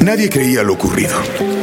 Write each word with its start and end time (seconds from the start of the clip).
Nadie 0.00 0.30
creía 0.30 0.62
lo 0.62 0.72
ocurrido, 0.72 1.14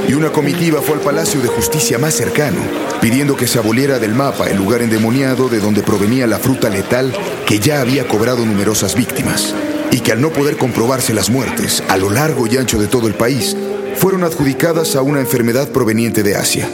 y 0.08 0.14
una 0.14 0.32
comitiva 0.32 0.80
fue 0.80 0.96
al 0.96 1.02
Palacio 1.02 1.42
de 1.42 1.48
Justicia 1.48 1.98
más 1.98 2.14
cercano, 2.14 2.60
pidiendo 3.02 3.36
que 3.36 3.48
se 3.48 3.58
aboliera 3.58 3.98
del 3.98 4.14
mapa 4.14 4.48
el 4.48 4.58
lugar 4.58 4.84
endemoniado 4.84 5.50
de 5.50 5.60
donde 5.60 5.82
provenía 5.82 6.28
la 6.28 6.38
fruta 6.38 6.70
letal 6.70 7.12
que 7.48 7.58
ya 7.58 7.82
había 7.82 8.08
cobrado 8.08 8.46
numerosas 8.46 8.94
víctimas, 8.94 9.56
y 9.92 10.02
que 10.02 10.12
al 10.12 10.22
no 10.22 10.30
poder 10.30 10.56
comprobarse 10.56 11.16
las 11.16 11.32
muertes 11.32 11.82
a 11.90 11.98
lo 11.98 12.12
largo 12.12 12.46
y 12.46 12.58
ancho 12.58 12.78
de 12.78 12.86
todo 12.86 13.08
el 13.08 13.16
país, 13.16 13.58
fueron 13.96 14.24
adjudicadas 14.24 14.96
a 14.96 15.02
una 15.02 15.20
enfermedad 15.20 15.70
proveniente 15.70 16.22
de 16.22 16.36
Asia. 16.36 16.70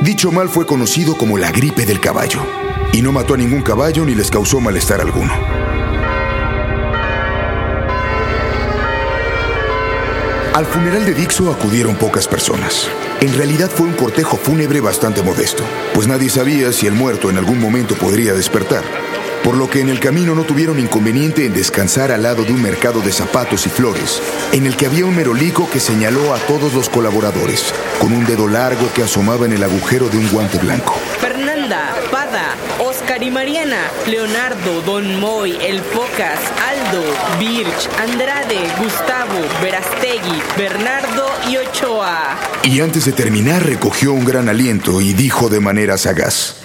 Dicho 0.00 0.30
mal 0.30 0.48
fue 0.48 0.66
conocido 0.66 1.18
como 1.18 1.36
la 1.36 1.50
gripe 1.50 1.84
del 1.84 2.00
caballo, 2.00 2.40
y 2.92 3.02
no 3.02 3.10
mató 3.10 3.34
a 3.34 3.38
ningún 3.38 3.62
caballo 3.62 4.04
ni 4.04 4.14
les 4.14 4.30
causó 4.30 4.60
malestar 4.60 5.00
alguno. 5.00 5.67
Al 10.58 10.66
funeral 10.66 11.06
de 11.06 11.14
Dixo 11.14 11.52
acudieron 11.52 11.94
pocas 11.94 12.26
personas. 12.26 12.88
En 13.20 13.32
realidad 13.32 13.70
fue 13.70 13.86
un 13.86 13.92
cortejo 13.92 14.36
fúnebre 14.36 14.80
bastante 14.80 15.22
modesto, 15.22 15.62
pues 15.94 16.08
nadie 16.08 16.28
sabía 16.28 16.72
si 16.72 16.88
el 16.88 16.94
muerto 16.94 17.30
en 17.30 17.38
algún 17.38 17.60
momento 17.60 17.94
podría 17.94 18.34
despertar, 18.34 18.82
por 19.44 19.56
lo 19.56 19.70
que 19.70 19.80
en 19.80 19.88
el 19.88 20.00
camino 20.00 20.34
no 20.34 20.42
tuvieron 20.42 20.80
inconveniente 20.80 21.46
en 21.46 21.54
descansar 21.54 22.10
al 22.10 22.24
lado 22.24 22.42
de 22.42 22.52
un 22.52 22.60
mercado 22.60 23.02
de 23.02 23.12
zapatos 23.12 23.66
y 23.66 23.68
flores, 23.68 24.20
en 24.50 24.66
el 24.66 24.76
que 24.76 24.86
había 24.86 25.06
un 25.06 25.14
merolico 25.14 25.70
que 25.70 25.78
señaló 25.78 26.34
a 26.34 26.38
todos 26.38 26.74
los 26.74 26.88
colaboradores, 26.88 27.72
con 28.00 28.12
un 28.12 28.26
dedo 28.26 28.48
largo 28.48 28.92
que 28.92 29.04
asomaba 29.04 29.46
en 29.46 29.52
el 29.52 29.62
agujero 29.62 30.08
de 30.08 30.18
un 30.18 30.28
guante 30.28 30.58
blanco. 30.58 30.96
Fernanda, 31.38 31.94
Pada, 32.10 32.56
Oscar 32.80 33.22
y 33.22 33.30
Mariana, 33.30 33.78
Leonardo, 34.08 34.82
Don 34.82 35.20
Moy, 35.20 35.56
El 35.62 35.80
Focas, 35.80 36.40
Aldo, 36.68 37.04
Birch, 37.38 37.88
Andrade, 38.00 38.58
Gustavo, 38.82 39.38
Verastegui, 39.62 40.42
Bernardo 40.56 41.28
y 41.48 41.58
Ochoa. 41.58 42.36
Y 42.64 42.80
antes 42.80 43.04
de 43.04 43.12
terminar 43.12 43.64
recogió 43.64 44.12
un 44.14 44.24
gran 44.24 44.48
aliento 44.48 45.00
y 45.00 45.12
dijo 45.12 45.48
de 45.48 45.60
manera 45.60 45.96
sagaz. 45.96 46.56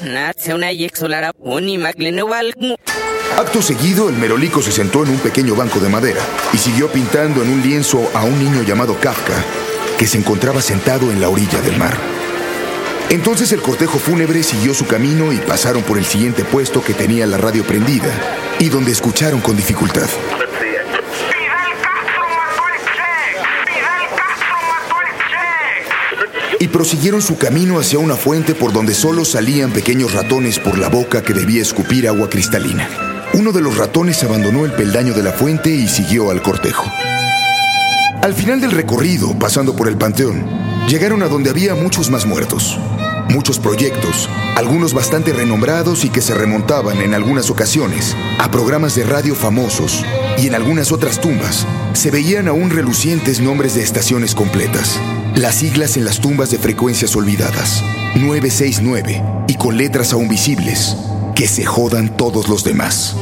Acto 3.38 3.61
seguido, 3.61 4.09
el 4.09 4.16
merolico 4.16 4.63
se 4.63 4.71
sentó 4.71 5.03
en 5.03 5.09
un 5.09 5.19
pequeño 5.19 5.55
banco 5.55 5.79
de 5.79 5.89
madera 5.89 6.21
y 6.51 6.57
siguió 6.57 6.91
pintando 6.91 7.44
en 7.44 7.49
un 7.49 7.61
lienzo 7.61 8.09
a 8.16 8.23
un 8.23 8.39
niño 8.39 8.63
llamado 8.63 8.99
Kafka, 8.99 9.35
que 9.99 10.07
se 10.07 10.17
encontraba 10.17 10.63
sentado 10.63 11.11
en 11.11 11.21
la 11.21 11.29
orilla 11.29 11.61
del 11.61 11.77
mar. 11.77 12.22
Entonces 13.09 13.51
el 13.51 13.61
cortejo 13.61 13.99
fúnebre 13.99 14.43
siguió 14.43 14.73
su 14.73 14.85
camino 14.85 15.31
y 15.31 15.37
pasaron 15.37 15.83
por 15.83 15.97
el 15.97 16.05
siguiente 16.05 16.43
puesto 16.43 16.83
que 16.83 16.93
tenía 16.93 17.27
la 17.27 17.37
radio 17.37 17.63
prendida 17.63 18.11
y 18.59 18.69
donde 18.69 18.91
escucharon 18.91 19.41
con 19.41 19.55
dificultad. 19.55 20.09
y 26.63 26.69
prosiguieron 26.69 27.21
su 27.21 27.37
camino 27.37 27.77
hacia 27.77 27.99
una 27.99 28.15
fuente 28.15 28.55
por 28.55 28.71
donde 28.71 28.93
solo 28.93 29.25
salían 29.25 29.73
pequeños 29.73 30.13
ratones 30.13 30.59
por 30.59 30.77
la 30.77 30.88
boca 30.88 31.21
que 31.21 31.33
debía 31.33 31.61
escupir 31.61 32.07
agua 32.07 32.29
cristalina. 32.29 32.88
Uno 33.33 33.51
de 33.51 33.59
los 33.59 33.77
ratones 33.77 34.23
abandonó 34.23 34.63
el 34.63 34.71
peldaño 34.71 35.13
de 35.13 35.23
la 35.23 35.33
fuente 35.33 35.71
y 35.71 35.89
siguió 35.89 36.31
al 36.31 36.41
cortejo. 36.41 36.89
Al 38.21 38.33
final 38.33 38.61
del 38.61 38.71
recorrido, 38.71 39.38
pasando 39.38 39.75
por 39.75 39.89
el 39.89 39.97
panteón, 39.97 40.45
llegaron 40.88 41.21
a 41.21 41.27
donde 41.27 41.49
había 41.49 41.75
muchos 41.75 42.09
más 42.09 42.25
muertos. 42.25 42.79
Muchos 43.29 43.59
proyectos, 43.59 44.29
algunos 44.55 44.93
bastante 44.93 45.33
renombrados 45.33 46.05
y 46.05 46.09
que 46.09 46.21
se 46.21 46.33
remontaban 46.33 47.02
en 47.02 47.13
algunas 47.13 47.49
ocasiones 47.49 48.16
a 48.39 48.52
programas 48.52 48.95
de 48.95 49.03
radio 49.03 49.35
famosos 49.35 50.05
y 50.38 50.47
en 50.47 50.55
algunas 50.55 50.91
otras 50.91 51.19
tumbas 51.19 51.66
se 51.94 52.11
veían 52.11 52.47
aún 52.47 52.69
relucientes 52.69 53.39
nombres 53.39 53.75
de 53.75 53.81
estaciones 53.81 54.35
completas. 54.35 54.99
Las 55.35 55.55
siglas 55.55 55.97
en 55.97 56.05
las 56.05 56.19
tumbas 56.19 56.51
de 56.51 56.59
frecuencias 56.59 57.16
olvidadas, 57.16 57.83
969, 58.16 59.23
y 59.47 59.55
con 59.55 59.77
letras 59.77 60.13
aún 60.13 60.29
visibles, 60.29 60.95
que 61.35 61.47
se 61.47 61.66
jodan 61.66 62.16
todos 62.16 62.47
los 62.50 62.63
demás. 62.63 63.16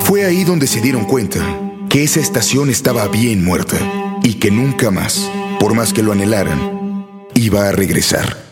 Fue 0.00 0.24
ahí 0.24 0.44
donde 0.44 0.68
se 0.68 0.80
dieron 0.80 1.04
cuenta 1.04 1.40
que 1.88 2.04
esa 2.04 2.20
estación 2.20 2.70
estaba 2.70 3.08
bien 3.08 3.44
muerta 3.44 3.76
y 4.22 4.34
que 4.34 4.50
nunca 4.50 4.90
más, 4.90 5.28
por 5.58 5.74
más 5.74 5.92
que 5.92 6.02
lo 6.02 6.12
anhelaran, 6.12 7.06
iba 7.34 7.68
a 7.68 7.72
regresar. 7.72 8.45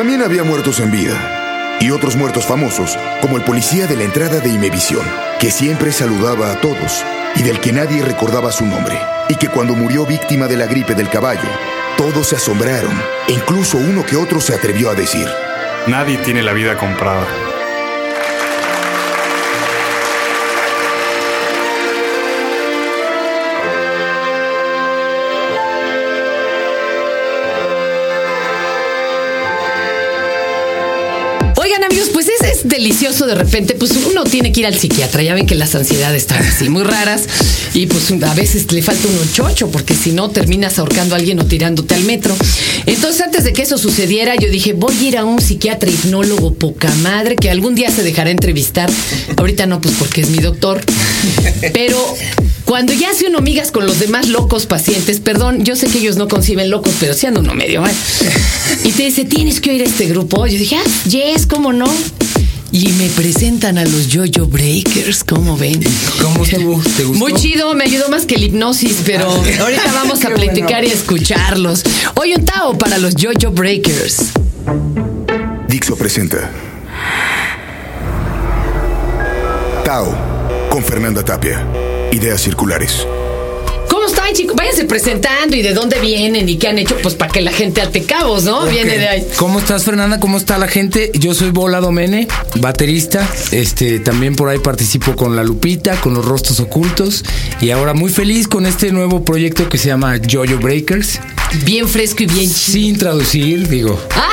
También 0.00 0.22
había 0.22 0.44
muertos 0.44 0.80
en 0.80 0.90
vida 0.90 1.76
y 1.78 1.90
otros 1.90 2.16
muertos 2.16 2.46
famosos, 2.46 2.98
como 3.20 3.36
el 3.36 3.44
policía 3.44 3.86
de 3.86 3.96
la 3.96 4.04
entrada 4.04 4.40
de 4.40 4.48
Imevisión, 4.48 5.04
que 5.38 5.50
siempre 5.50 5.92
saludaba 5.92 6.50
a 6.50 6.58
todos 6.58 7.04
y 7.36 7.42
del 7.42 7.60
que 7.60 7.70
nadie 7.70 8.02
recordaba 8.02 8.50
su 8.50 8.64
nombre, 8.64 8.98
y 9.28 9.34
que 9.34 9.48
cuando 9.48 9.74
murió 9.74 10.06
víctima 10.06 10.46
de 10.46 10.56
la 10.56 10.64
gripe 10.64 10.94
del 10.94 11.10
caballo, 11.10 11.50
todos 11.98 12.28
se 12.28 12.36
asombraron, 12.36 12.98
e 13.28 13.32
incluso 13.32 13.76
uno 13.76 14.02
que 14.06 14.16
otro 14.16 14.40
se 14.40 14.54
atrevió 14.54 14.88
a 14.88 14.94
decir, 14.94 15.28
Nadie 15.86 16.16
tiene 16.16 16.42
la 16.42 16.54
vida 16.54 16.78
comprada. 16.78 17.26
Delicioso 32.68 33.26
de 33.26 33.34
repente, 33.34 33.74
pues 33.74 33.92
uno 34.10 34.24
tiene 34.24 34.52
que 34.52 34.60
ir 34.60 34.66
al 34.66 34.74
psiquiatra, 34.74 35.22
ya 35.22 35.34
ven 35.34 35.46
que 35.46 35.54
las 35.54 35.74
ansiedades 35.74 36.22
están 36.22 36.44
así 36.44 36.68
muy 36.68 36.82
raras 36.82 37.22
y 37.74 37.86
pues 37.86 38.10
a 38.22 38.34
veces 38.34 38.70
le 38.72 38.82
falta 38.82 39.08
uno 39.08 39.20
chocho 39.32 39.70
porque 39.70 39.94
si 39.94 40.12
no 40.12 40.30
terminas 40.30 40.78
ahorcando 40.78 41.14
a 41.14 41.18
alguien 41.18 41.38
o 41.40 41.46
tirándote 41.46 41.94
al 41.94 42.04
metro. 42.04 42.34
Entonces 42.86 43.20
antes 43.20 43.44
de 43.44 43.52
que 43.52 43.62
eso 43.62 43.78
sucediera 43.78 44.34
yo 44.36 44.50
dije 44.50 44.72
voy 44.72 44.96
a 44.96 45.02
ir 45.02 45.18
a 45.18 45.24
un 45.24 45.40
psiquiatra 45.40 45.90
hipnólogo 45.90 46.54
poca 46.54 46.92
madre 46.96 47.36
que 47.36 47.50
algún 47.50 47.74
día 47.74 47.90
se 47.90 48.02
dejará 48.02 48.30
entrevistar, 48.30 48.90
ahorita 49.36 49.66
no 49.66 49.80
pues 49.80 49.94
porque 49.98 50.22
es 50.22 50.30
mi 50.30 50.38
doctor, 50.38 50.80
pero 51.72 52.16
cuando 52.64 52.92
ya 52.92 53.10
hace 53.10 53.26
uno 53.26 53.40
migas 53.40 53.72
con 53.72 53.84
los 53.84 53.98
demás 53.98 54.28
locos 54.28 54.66
pacientes, 54.66 55.18
perdón, 55.18 55.64
yo 55.64 55.74
sé 55.74 55.88
que 55.88 55.98
ellos 55.98 56.16
no 56.16 56.28
conciben 56.28 56.70
locos, 56.70 56.94
pero 57.00 57.14
sí 57.14 57.26
anda 57.26 57.40
uno 57.40 57.52
medio 57.54 57.80
mal. 57.80 57.92
Y 58.84 58.92
te 58.92 59.02
dice, 59.02 59.24
tienes 59.24 59.60
que 59.60 59.70
oír 59.70 59.82
a 59.82 59.86
este 59.86 60.06
grupo. 60.06 60.46
Yo 60.46 60.56
dije, 60.56 60.76
ah, 60.76 61.08
yes, 61.08 61.46
¿cómo 61.46 61.72
no? 61.72 61.92
Y 62.72 62.88
me 62.92 63.08
presentan 63.08 63.78
a 63.78 63.84
los 63.84 64.08
Jojo 64.12 64.46
Breakers, 64.46 65.24
¿cómo 65.24 65.56
ven? 65.56 65.82
¿Cómo 66.22 66.44
estuvo? 66.44 66.80
¿Te 66.96 67.02
gustó? 67.02 67.18
Muy 67.18 67.34
chido, 67.34 67.74
me 67.74 67.82
ayudó 67.84 68.08
más 68.08 68.26
que 68.26 68.36
el 68.36 68.44
hipnosis, 68.44 68.98
pero 69.04 69.28
ahorita 69.28 69.92
vamos 69.92 70.20
a 70.24 70.28
bueno. 70.30 70.44
platicar 70.44 70.84
y 70.84 70.88
escucarlos. 70.88 71.82
Hoy 72.14 72.34
un 72.34 72.44
Tao 72.44 72.78
para 72.78 72.98
los 72.98 73.14
Jojo 73.20 73.52
Breakers. 73.52 74.30
Dixo 75.68 75.96
presenta 75.96 76.50
Tao 79.84 80.14
con 80.70 80.84
Fernanda 80.84 81.24
Tapia. 81.24 81.66
Ideas 82.12 82.40
circulares. 82.40 83.04
¿Cómo 84.46 84.52
están, 84.52 84.56
chicos? 84.56 84.56
Váyanse 84.56 84.84
presentando 84.84 85.56
y 85.56 85.62
de 85.62 85.74
dónde 85.74 85.98
vienen 86.00 86.48
y 86.48 86.56
qué 86.56 86.68
han 86.68 86.78
hecho, 86.78 86.96
pues 87.02 87.14
para 87.14 87.32
que 87.32 87.40
la 87.40 87.52
gente 87.52 87.80
ate 87.80 88.04
cabos, 88.04 88.44
¿no? 88.44 88.66
Viene 88.66 88.98
de 88.98 89.08
ahí. 89.08 89.26
¿Cómo 89.36 89.58
estás, 89.58 89.84
Fernanda? 89.84 90.20
¿Cómo 90.20 90.36
está 90.36 90.58
la 90.58 90.68
gente? 90.68 91.10
Yo 91.14 91.34
soy 91.34 91.50
Bola 91.50 91.80
Domene, 91.80 92.28
baterista. 92.56 93.28
Este, 93.52 93.98
también 93.98 94.36
por 94.36 94.48
ahí 94.48 94.58
participo 94.58 95.16
con 95.16 95.36
La 95.36 95.44
Lupita, 95.44 96.00
con 96.00 96.14
los 96.14 96.24
rostros 96.24 96.60
ocultos. 96.60 97.24
Y 97.60 97.70
ahora 97.70 97.94
muy 97.94 98.10
feliz 98.10 98.48
con 98.48 98.66
este 98.66 98.92
nuevo 98.92 99.24
proyecto 99.24 99.68
que 99.68 99.78
se 99.78 99.88
llama 99.88 100.18
Jojo 100.30 100.58
Breakers. 100.58 101.20
Bien 101.64 101.88
fresco 101.88 102.22
y 102.22 102.26
bien 102.26 102.52
chido. 102.52 102.72
Sin 102.72 102.98
traducir, 102.98 103.68
digo. 103.68 104.00
Ah, 104.16 104.28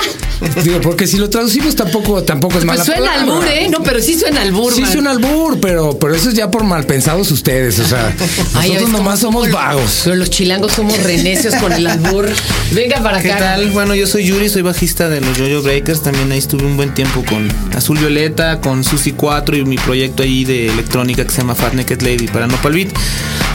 Digo, 0.64 0.80
porque 0.82 1.08
si 1.08 1.18
lo 1.18 1.32
traducimos 1.32 1.76
tampoco, 1.76 2.22
tampoco 2.24 2.60
es 2.60 2.64
mala 2.64 2.84
pues 2.84 2.96
suena 2.96 3.12
palabra. 3.12 3.34
albur, 3.38 3.48
¿eh? 3.48 3.70
No, 3.72 3.82
pero 3.82 4.00
sí 4.00 4.20
suena 4.20 4.44
albur, 4.44 4.72
Sí 4.72 4.82
man. 4.82 4.92
suena 4.92 5.10
albur, 5.10 5.60
pero, 5.60 5.98
pero 5.98 6.14
eso 6.14 6.30
es 6.30 6.36
ya 6.36 6.52
por 6.52 6.64
mal 6.64 6.86
pensados 6.86 7.32
ustedes. 7.32 7.80
O 7.80 7.88
sea, 7.88 8.14
Ay, 8.54 8.70
nosotros 8.70 8.92
¿ves 8.92 9.00
nomás 9.00 9.20
somos 9.20 9.50
vagos. 9.52 10.02
Pero 10.04 10.16
los 10.16 10.30
chilangos 10.30 10.74
somos 10.74 11.02
renecios 11.02 11.56
con 11.56 11.74
el 11.74 11.88
albur. 11.88 12.30
Venga 12.72 13.02
para 13.02 13.20
¿Qué 13.20 13.32
acá. 13.32 13.56
tal? 13.56 13.72
Bueno, 13.72 13.96
yo 13.96 14.06
soy 14.06 14.26
Yuri, 14.26 14.48
soy 14.48 14.62
bajista 14.62 15.10
de 15.10 15.22
los 15.22 15.36
Jojo 15.40 15.64
Breakers. 15.64 16.04
También 16.04 16.32
ahí 16.32 16.38
estuve 16.38 16.66
un 16.68 16.78
buen 16.78 16.94
tiempo 16.94 17.24
con 17.28 17.52
Azul 17.76 17.98
Violeta, 17.98 18.62
con 18.62 18.84
Susi 18.84 19.14
4 19.14 19.58
y 19.58 19.66
mi 19.66 19.78
proyecto 19.80 20.22
ahí 20.22 20.46
de 20.46 20.68
electrónica 20.68 21.26
que 21.26 21.32
se 21.32 21.38
llama 21.40 21.56
Fat 21.56 21.74
Naked 21.74 22.02
Lady 22.04 22.28
para 22.28 22.46
Nopal 22.46 22.74
Beat. 22.74 22.90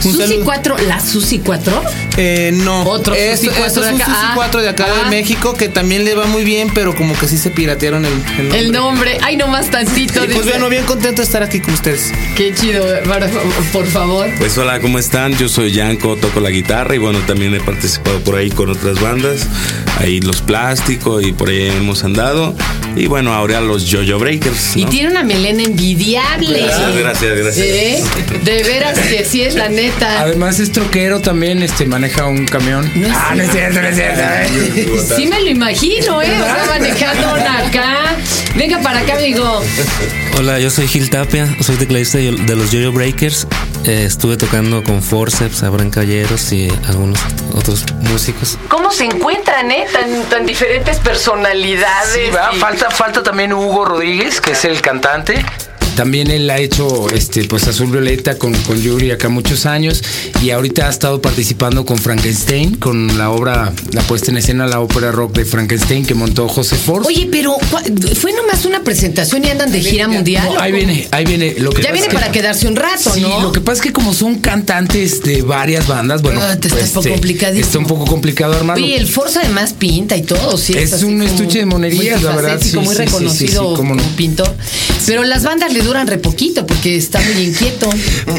Susi 0.03 0.17
saludo- 0.27 0.43
4, 0.45 0.75
la 0.87 0.99
Susi 0.99 1.39
4. 1.39 1.81
Eh, 2.17 2.51
no. 2.53 2.83
Otro 2.83 3.15
es, 3.15 3.39
Susi 3.39 3.51
4 3.57 3.83
es 3.85 3.91
un 3.91 3.97
de 3.97 4.03
acá. 4.03 4.13
Susi 4.13 4.25
Ah. 4.27 4.31
4 4.35 4.61
de 4.61 4.69
acá 4.69 4.87
Ah. 4.89 5.03
de 5.03 5.09
México 5.09 5.53
que 5.55 5.69
también 5.69 6.05
le 6.05 6.13
va 6.15 6.25
muy 6.25 6.43
bien, 6.43 6.69
pero 6.73 6.95
como 6.95 7.17
que 7.17 7.27
sí 7.27 7.37
se 7.37 7.49
piratearon 7.49 8.05
el, 8.05 8.11
el 8.13 8.19
nombre. 8.43 8.59
El 8.59 8.71
nombre. 8.71 9.17
Ay, 9.21 9.37
nomás 9.37 9.69
tantito. 9.71 10.23
Y 10.23 10.27
pues 10.27 10.45
bueno, 10.45 10.69
bien 10.69 10.85
contento 10.85 11.21
de 11.21 11.25
estar 11.25 11.41
aquí 11.43 11.59
con 11.59 11.73
ustedes. 11.73 12.11
Qué 12.35 12.53
chido, 12.53 12.83
por, 13.05 13.71
por 13.71 13.87
favor. 13.87 14.29
Pues 14.37 14.57
hola, 14.57 14.79
¿cómo 14.79 14.99
están? 14.99 15.37
Yo 15.37 15.47
soy 15.49 15.71
Yanko, 15.71 16.15
toco 16.17 16.39
la 16.39 16.49
guitarra 16.49 16.95
y 16.95 16.97
bueno, 16.97 17.19
también 17.25 17.53
he 17.55 17.59
participado 17.61 18.19
por 18.19 18.35
ahí 18.35 18.49
con 18.51 18.69
otras 18.69 18.99
bandas, 19.01 19.47
ahí 19.99 20.19
Los 20.21 20.41
Plásticos 20.41 21.23
y 21.23 21.33
por 21.33 21.49
ahí 21.49 21.67
hemos 21.69 22.03
andado. 22.03 22.55
Y 22.95 23.07
bueno, 23.07 23.33
ahora 23.33 23.59
los 23.59 23.91
Jojo 23.91 24.19
Breakers. 24.19 24.75
Y 24.77 24.85
tiene 24.85 25.09
una 25.09 25.23
melena 25.23 25.63
envidiable. 25.63 26.61
Gracias, 26.61 26.95
gracias, 26.95 27.37
gracias. 27.37 27.65
¿Eh? 27.65 28.03
De 28.43 28.63
veras 28.63 28.99
que 28.99 29.25
sí 29.25 29.41
es 29.41 29.55
la 29.55 29.69
neta. 29.69 30.21
Además 30.21 30.59
es 30.59 30.71
troquero 30.71 31.19
también, 31.19 31.63
este, 31.63 31.85
maneja 31.85 32.27
un 32.27 32.45
camión. 32.45 32.89
No 32.95 33.07
ah, 33.11 33.33
no 33.35 33.41
es 33.41 33.51
cierto, 33.51 33.81
no 33.81 33.87
es 33.87 33.95
cierto. 33.95 34.21
¿eh? 34.21 34.97
Sí 35.15 35.25
me 35.25 35.41
lo 35.41 35.49
imagino, 35.49 36.21
¿eh? 36.21 36.39
O 36.39 36.45
sea, 36.45 36.65
manejando 36.69 37.33
una 37.33 37.67
acá. 37.67 38.15
Venga 38.55 38.79
para 38.81 38.99
acá, 38.99 39.15
amigo. 39.15 39.61
Hola, 40.37 40.59
yo 40.59 40.69
soy 40.69 40.87
Gil 40.87 41.09
Tapia, 41.09 41.47
soy 41.61 41.77
tecladista 41.77 42.19
de 42.19 42.55
los 42.55 42.69
Jojo 42.71 42.91
Breakers. 42.91 43.47
Eh, 43.85 44.05
estuve 44.05 44.37
tocando 44.37 44.81
con 44.81 45.01
Forceps, 45.03 45.61
Abraham 45.63 45.89
Calleros 45.91 46.53
y 46.53 46.69
algunos 46.87 47.19
otros 47.53 47.83
músicos. 47.99 48.57
¿Cómo 48.69 48.89
se 48.91 49.03
encuentran, 49.03 49.69
eh? 49.71 49.85
Tan, 49.91 50.23
tan 50.29 50.45
diferentes 50.45 50.99
personalidades. 50.99 52.13
Sí, 52.13 52.29
va, 52.33 52.51
y- 52.55 52.59
falta, 52.59 52.89
falta 52.89 53.21
también 53.23 53.51
Hugo 53.51 53.83
Rodríguez, 53.83 54.39
que 54.39 54.51
es 54.53 54.63
el 54.63 54.79
cantante. 54.81 55.45
También 55.95 56.31
él 56.31 56.49
ha 56.49 56.57
hecho 56.59 57.07
este, 57.11 57.43
pues 57.45 57.67
Azul 57.67 57.87
Violeta 57.91 58.37
con, 58.37 58.53
con 58.63 58.81
Yuri 58.81 59.11
acá 59.11 59.29
muchos 59.29 59.65
años 59.65 60.01
y 60.41 60.49
ahorita 60.49 60.87
ha 60.87 60.89
estado 60.89 61.21
participando 61.21 61.85
con 61.85 61.97
Frankenstein, 61.97 62.75
con 62.75 63.17
la 63.17 63.29
obra, 63.29 63.71
la 63.91 64.01
puesta 64.01 64.31
en 64.31 64.37
escena, 64.37 64.65
la 64.65 64.79
ópera 64.79 65.11
rock 65.11 65.35
de 65.37 65.45
Frankenstein 65.45 66.05
que 66.05 66.15
montó 66.15 66.47
José 66.47 66.75
Force. 66.75 67.07
Oye, 67.07 67.27
pero 67.31 67.53
¿cu- 67.53 68.15
¿fue 68.15 68.33
nomás 68.33 68.65
una 68.65 68.83
presentación 68.83 69.45
y 69.45 69.49
andan 69.49 69.71
de 69.71 69.81
gira 69.81 70.07
mundial? 70.07 70.45
No, 70.53 70.59
ahí 70.59 70.71
cómo? 70.71 70.83
viene, 70.85 71.07
ahí 71.11 71.25
viene. 71.25 71.55
Lo 71.59 71.71
que 71.71 71.83
Ya 71.83 71.91
viene 71.91 72.07
que- 72.07 72.13
para 72.15 72.31
quedarse 72.31 72.67
un 72.67 72.75
rato, 72.75 73.11
Sí, 73.13 73.21
¿no? 73.21 73.41
lo 73.41 73.51
que 73.51 73.61
pasa 73.61 73.75
es 73.75 73.81
que 73.81 73.93
como 73.93 74.13
son 74.13 74.39
cantantes 74.39 75.21
de 75.21 75.41
varias 75.43 75.87
bandas, 75.87 76.21
bueno, 76.23 76.41
Ah, 76.43 76.57
te 76.59 76.67
está 76.69 76.81
un 76.81 76.87
poco 76.87 76.99
este, 77.01 77.11
complicadísimo. 77.11 77.65
Está 77.67 77.79
un 77.79 77.85
poco 77.87 78.05
complicado 78.05 78.53
armarlo. 78.53 78.83
Oye, 78.83 78.95
el 78.97 79.07
Forza 79.07 79.41
además 79.41 79.73
pinta 79.73 80.17
y 80.17 80.23
todo, 80.23 80.57
sí. 80.57 80.73
Es 80.75 80.91
un 81.03 81.19
como 81.19 81.23
estuche 81.23 81.59
de 81.59 81.65
monerías, 81.67 82.21
la 82.23 82.35
verdad, 82.35 82.59
sí, 82.61 82.75
muy 82.77 82.87
sí, 82.87 82.91
sí, 82.93 82.97
reconocido 82.97 83.61
sí, 83.61 83.69
sí, 83.69 83.75
cómo 83.75 83.95
no. 83.95 84.01
como 84.03 84.15
pintor. 84.15 84.55
Pero 85.05 85.23
las 85.23 85.43
bandas 85.43 85.71
le 85.73 85.82
duran 85.83 86.07
re 86.07 86.17
poquito 86.17 86.65
porque 86.65 86.95
está 86.97 87.19
muy 87.21 87.43
inquieto. 87.43 87.89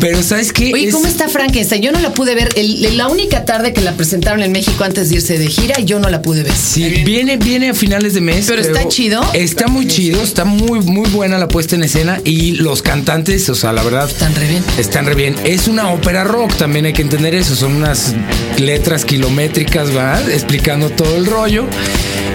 Pero 0.01 0.23
¿sabes 0.23 0.53
qué? 0.53 0.73
Oye, 0.73 0.89
Es- 0.89 0.95
¿cómo 0.95 1.07
está 1.07 1.29
Frankenstein? 1.29 1.83
Yo 1.83 1.93
no 1.93 2.01
la 2.01 2.13
pude 2.15 2.35
ver. 2.35 2.49
El- 2.57 2.97
la 2.97 3.09
única 3.09 3.45
tarde 3.45 3.73
que 3.73 3.81
la 3.81 3.93
presentaron 3.93 4.43
en 4.43 4.53
México 4.53 4.85
antes 4.85 5.09
de 5.09 5.17
irse 5.17 5.39
de 5.39 5.47
gira, 5.49 5.79
yo 5.81 5.99
no 6.01 6.09
la 6.11 6.23
pude 6.23 6.43
ver. 6.43 6.53
Sí, 6.55 7.03
viene, 7.05 7.37
viene 7.37 7.71
a 7.71 7.75
finales 7.75 8.15
de 8.15 8.21
mes. 8.21 8.47
Pero 8.49 8.61
está 8.63 8.89
chido. 8.89 9.23
Está 9.35 9.69
muy 9.69 9.87
chido, 9.87 10.23
está 10.23 10.45
muy, 10.45 10.81
muy 10.81 11.09
buena 11.11 11.39
la 11.39 11.49
puesta 11.49 11.75
en 11.77 11.83
escena 11.85 12.21
y 12.25 12.53
los 12.53 12.83
cantantes, 12.83 13.49
o 13.49 13.55
sea, 13.55 13.73
la 13.73 13.83
verdad. 13.83 14.09
Están 14.09 14.35
re 14.35 14.49
bien. 14.49 14.65
Están 14.79 15.07
re 15.07 15.15
bien. 15.15 15.37
Es 15.45 15.69
una 15.69 15.91
ópera 15.91 16.25
rock, 16.25 16.55
también 16.57 16.87
hay 16.87 16.93
que 16.93 17.03
entender 17.03 17.35
eso. 17.35 17.55
Son 17.55 17.75
unas 17.75 18.15
letras 18.59 19.05
kilométricas, 19.05 19.89
¿verdad? 19.89 20.29
Explicando 20.31 20.91
todo 20.91 21.17
el 21.17 21.27
rollo. 21.27 21.67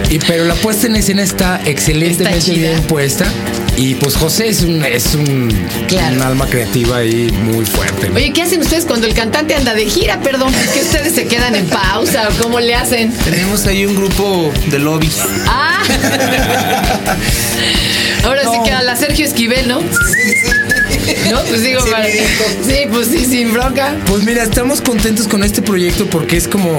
Y, 0.10 0.20
pero 0.20 0.46
la 0.46 0.56
puesta 0.56 0.88
en 0.88 0.96
escena 0.96 1.22
está 1.24 1.62
excelentemente 1.66 2.38
Está 2.38 2.52
bien 2.54 2.82
puesta. 2.84 3.26
Y 3.82 3.96
pues 3.96 4.18
José 4.18 4.50
es 4.50 4.62
un, 4.64 4.84
es 4.84 5.16
un, 5.16 5.48
Claro. 5.88 6.14
un 6.18 6.22
alma 6.22 6.46
creativa 6.48 6.98
ahí 6.98 7.32
muy 7.32 7.66
fuerte. 7.66 8.12
Oye, 8.14 8.34
¿qué 8.34 8.42
hacen 8.42 8.60
ustedes 8.60 8.84
cuando 8.84 9.08
el 9.08 9.14
cantante 9.14 9.56
anda 9.56 9.74
de 9.74 9.86
gira? 9.86 10.20
Perdón, 10.20 10.54
¿es 10.54 10.68
que 10.72 10.82
ustedes 10.82 11.14
se 11.16 11.28
quedan 11.28 11.56
en 11.56 11.66
pausa 11.68 12.28
o 12.28 12.44
cómo 12.44 12.60
le 12.60 12.76
hacen? 12.76 13.14
Tenemos 13.24 13.66
ahí 13.68 13.86
un 13.86 13.96
grupo 13.96 14.52
de 14.70 14.80
lobby. 14.80 15.10
Ah. 15.48 15.82
Ahora 18.26 18.42
sí 18.44 18.58
que 18.66 18.72
a 18.72 18.84
la 18.84 18.98
Sergio 18.98 19.26
Esquivel, 19.26 19.68
¿no? 19.70 19.80
No, 21.32 21.42
pues 21.48 21.64
digo, 21.64 21.84
para- 21.90 22.06
sí, 22.08 22.86
pues 22.92 23.08
sí, 23.08 23.26
sin 23.26 23.54
bronca. 23.54 23.96
Pues 24.06 24.24
mira, 24.24 24.44
estamos 24.44 24.82
contentos 24.82 25.28
con 25.28 25.44
este 25.44 25.62
proyecto 25.62 26.06
porque 26.08 26.38
es 26.38 26.48
como. 26.48 26.78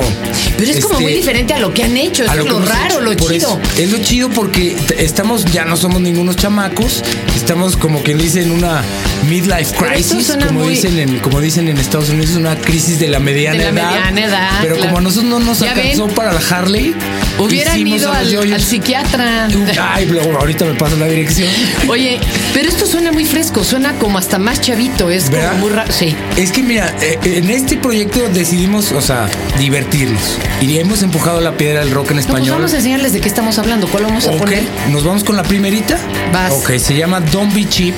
Pero 0.56 0.70
es 0.70 0.80
como 0.80 0.94
este, 0.94 1.02
muy 1.04 1.12
diferente 1.14 1.54
a 1.54 1.58
lo 1.58 1.72
que 1.74 1.82
han 1.84 1.96
hecho. 1.96 2.24
Eso 2.24 2.32
a 2.32 2.36
es 2.36 2.44
lo 2.44 2.60
raro, 2.60 2.94
hecho. 2.94 3.00
lo 3.00 3.14
chido. 3.14 3.32
eso, 3.34 3.60
es 3.78 3.90
lo 3.90 3.98
chido 3.98 4.28
porque 4.30 4.76
estamos, 4.98 5.44
ya 5.46 5.64
no 5.64 5.76
somos 5.76 6.00
ningunos 6.00 6.36
chamacos, 6.36 6.89
estamos 7.36 7.76
como 7.76 8.02
que 8.02 8.14
dicen 8.14 8.50
una 8.50 8.82
midlife 9.28 9.74
Pero 9.78 9.92
crisis, 9.92 10.32
como 10.46 10.60
muy- 10.60 10.74
dicen 10.74 10.98
en, 10.98 11.18
como 11.20 11.40
dicen 11.40 11.68
en 11.68 11.78
Estados 11.78 12.08
Unidos, 12.10 12.36
una 12.36 12.56
crisis 12.56 12.98
de 12.98 13.08
la 13.08 13.18
mediana 13.18 13.58
De 13.58 13.72
la 13.72 13.80
edad. 13.80 13.90
mediana 14.12 14.20
edad, 14.24 14.50
Pero 14.62 14.74
claro. 14.76 14.88
como 14.88 14.98
a 14.98 15.00
nosotros 15.02 15.30
no 15.30 15.40
nos 15.40 15.62
alcanzó 15.62 16.06
ven. 16.06 16.14
para 16.14 16.32
la 16.32 16.40
Harley, 16.50 16.94
Hubieran 17.38 17.86
ido 17.86 18.12
al, 18.12 18.60
psiquiatra. 18.60 19.48
Ay, 19.92 20.06
luego 20.06 20.38
ahorita 20.38 20.64
me 20.66 20.74
pasa 20.74 20.96
la 20.96 21.06
dirección. 21.06 21.48
Oye, 21.88 22.18
pero 22.52 22.68
esto 22.68 22.86
suena 22.86 23.12
muy 23.12 23.24
fresco, 23.24 23.64
suena 23.64 23.94
como 23.94 24.18
hasta 24.18 24.38
más 24.38 24.60
chavito, 24.60 25.10
es 25.10 25.30
¿Verdad? 25.30 25.50
como 25.52 25.60
muy 25.62 25.70
raro. 25.70 25.90
Sí. 25.92 26.14
Es 26.36 26.52
que 26.52 26.62
mira, 26.62 26.94
eh, 27.00 27.18
en 27.24 27.50
este 27.50 27.76
proyecto 27.76 28.20
decidimos, 28.32 28.92
o 28.92 29.00
sea, 29.00 29.28
divertirnos. 29.58 30.38
Y 30.60 30.78
hemos 30.78 31.02
empujado 31.02 31.40
la 31.40 31.56
piedra 31.56 31.80
del 31.80 31.90
rock 31.92 32.10
en 32.10 32.16
No, 32.16 32.22
pues 32.22 32.26
español. 32.26 32.56
vamos 32.56 32.72
a 32.74 32.76
enseñarles 32.76 33.12
de 33.12 33.20
qué 33.20 33.28
estamos 33.28 33.58
hablando. 33.58 33.88
¿Cuál 33.88 34.04
vamos 34.04 34.26
a 34.26 34.30
Ok, 34.32 34.38
poner? 34.38 34.62
nos 34.90 35.04
vamos 35.04 35.24
con 35.24 35.36
la 35.36 35.42
primerita. 35.42 35.98
Vas. 36.32 36.52
Ok, 36.52 36.70
se 36.80 36.96
llama 36.96 37.20
Don't 37.20 37.52
Be 37.54 37.68
Cheap, 37.68 37.94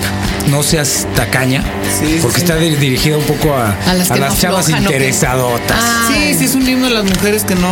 no 0.49 0.62
seas 0.62 1.06
tacaña. 1.14 1.62
Sí, 2.00 2.19
porque 2.20 2.38
sí. 2.38 2.43
está 2.44 2.56
di- 2.56 2.75
dirigida 2.76 3.17
un 3.17 3.25
poco 3.25 3.55
a, 3.55 3.75
A 3.87 3.94
las 3.94 4.11
no 4.11 4.17
chavas 4.17 4.64
aflojan, 4.67 4.82
interesadotas. 4.82 5.76
Ah. 5.81 6.08
Sí, 6.12 6.34
sí, 6.38 6.44
es 6.44 6.55
un 6.55 6.69
himno 6.69 6.88
de 6.88 6.94
las 6.94 7.05
mujeres 7.05 7.44
que 7.44 7.55
no, 7.55 7.69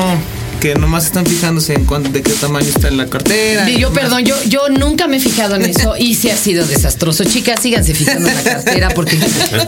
que 0.60 0.74
nomás 0.74 1.06
están 1.06 1.24
fijándose 1.26 1.72
en 1.74 1.86
cuánto, 1.86 2.10
de 2.10 2.22
qué 2.22 2.32
tamaño 2.32 2.68
está 2.68 2.88
en 2.88 2.98
la 2.98 3.06
cartera. 3.06 3.68
Yo, 3.70 3.92
perdón, 3.92 4.24
yo, 4.24 4.36
yo 4.44 4.68
nunca 4.68 5.06
me 5.08 5.16
he 5.16 5.20
fijado 5.20 5.56
en 5.56 5.64
eso 5.64 5.96
y 5.98 6.14
sí 6.14 6.28
ha 6.30 6.36
sido 6.36 6.66
desastroso. 6.66 7.24
Chicas, 7.24 7.60
síganse 7.62 7.94
fijando 7.94 8.28
en 8.28 8.34
la 8.36 8.42
cartera 8.42 8.88
porque 8.94 9.16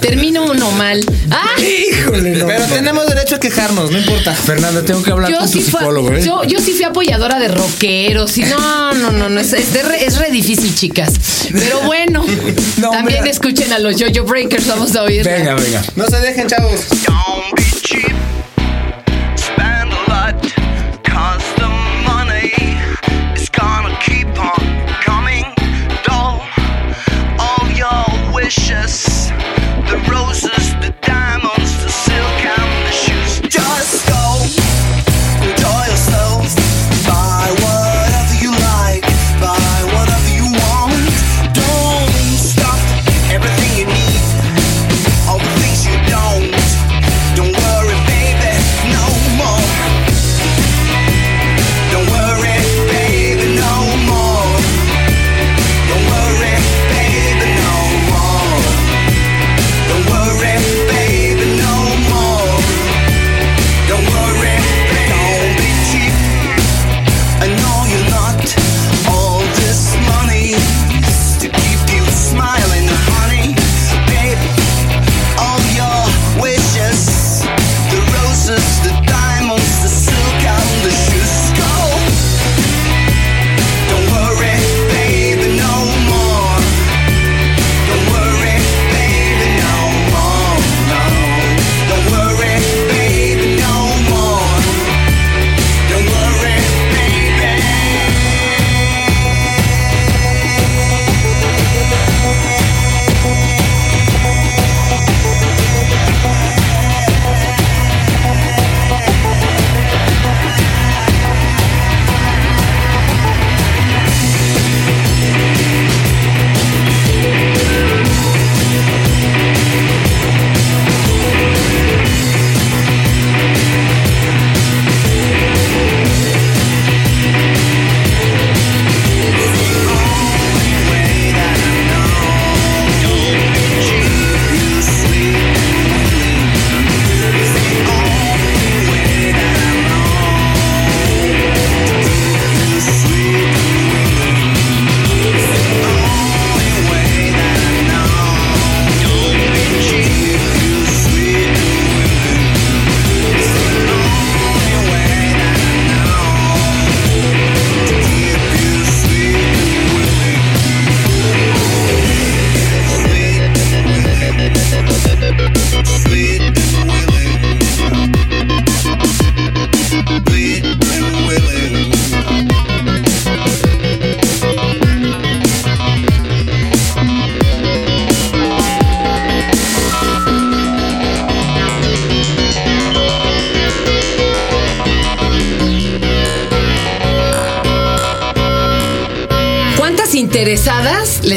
termino 0.00 0.44
uno 0.44 0.70
mal. 0.72 1.00
¡Ah! 1.30 1.46
Híjole, 1.60 2.36
no. 2.36 2.46
Pero 2.46 2.64
tenemos 2.66 3.06
derecho 3.06 3.36
a 3.36 3.40
quejarnos, 3.40 3.90
no 3.90 3.98
importa. 3.98 4.34
Fernanda, 4.34 4.82
tengo 4.84 5.02
que 5.02 5.10
hablar 5.10 5.30
Yo 5.30 5.38
con 5.38 5.48
sí, 5.48 5.62
psicólogo, 5.62 6.12
¿eh? 6.12 6.22
yo, 6.24 6.44
yo 6.44 6.60
sí 6.60 6.72
fui 6.72 6.84
apoyadora 6.84 7.38
de 7.38 7.48
rockeros 7.48 8.36
y 8.36 8.42
no, 8.42 8.92
no, 8.94 9.10
no, 9.12 9.28
no, 9.30 9.40
es, 9.40 9.52
es, 9.54 9.72
de 9.72 9.82
re, 9.82 10.04
es 10.04 10.18
re 10.18 10.30
difícil, 10.30 10.74
chicas. 10.74 11.14
Pero 11.52 11.80
bueno, 11.82 12.24
No, 12.76 12.90
también 12.90 13.20
mira. 13.22 13.30
escuchen 13.32 13.72
a 13.72 13.78
los 13.78 13.94
Jojo 14.00 14.26
Breakers, 14.26 14.66
vamos 14.66 14.94
a 14.94 15.02
oír. 15.02 15.24
Venga, 15.24 15.54
venga. 15.54 15.82
No 15.96 16.06
se 16.06 16.18
dejen, 16.18 16.46
chavos. 16.48 16.80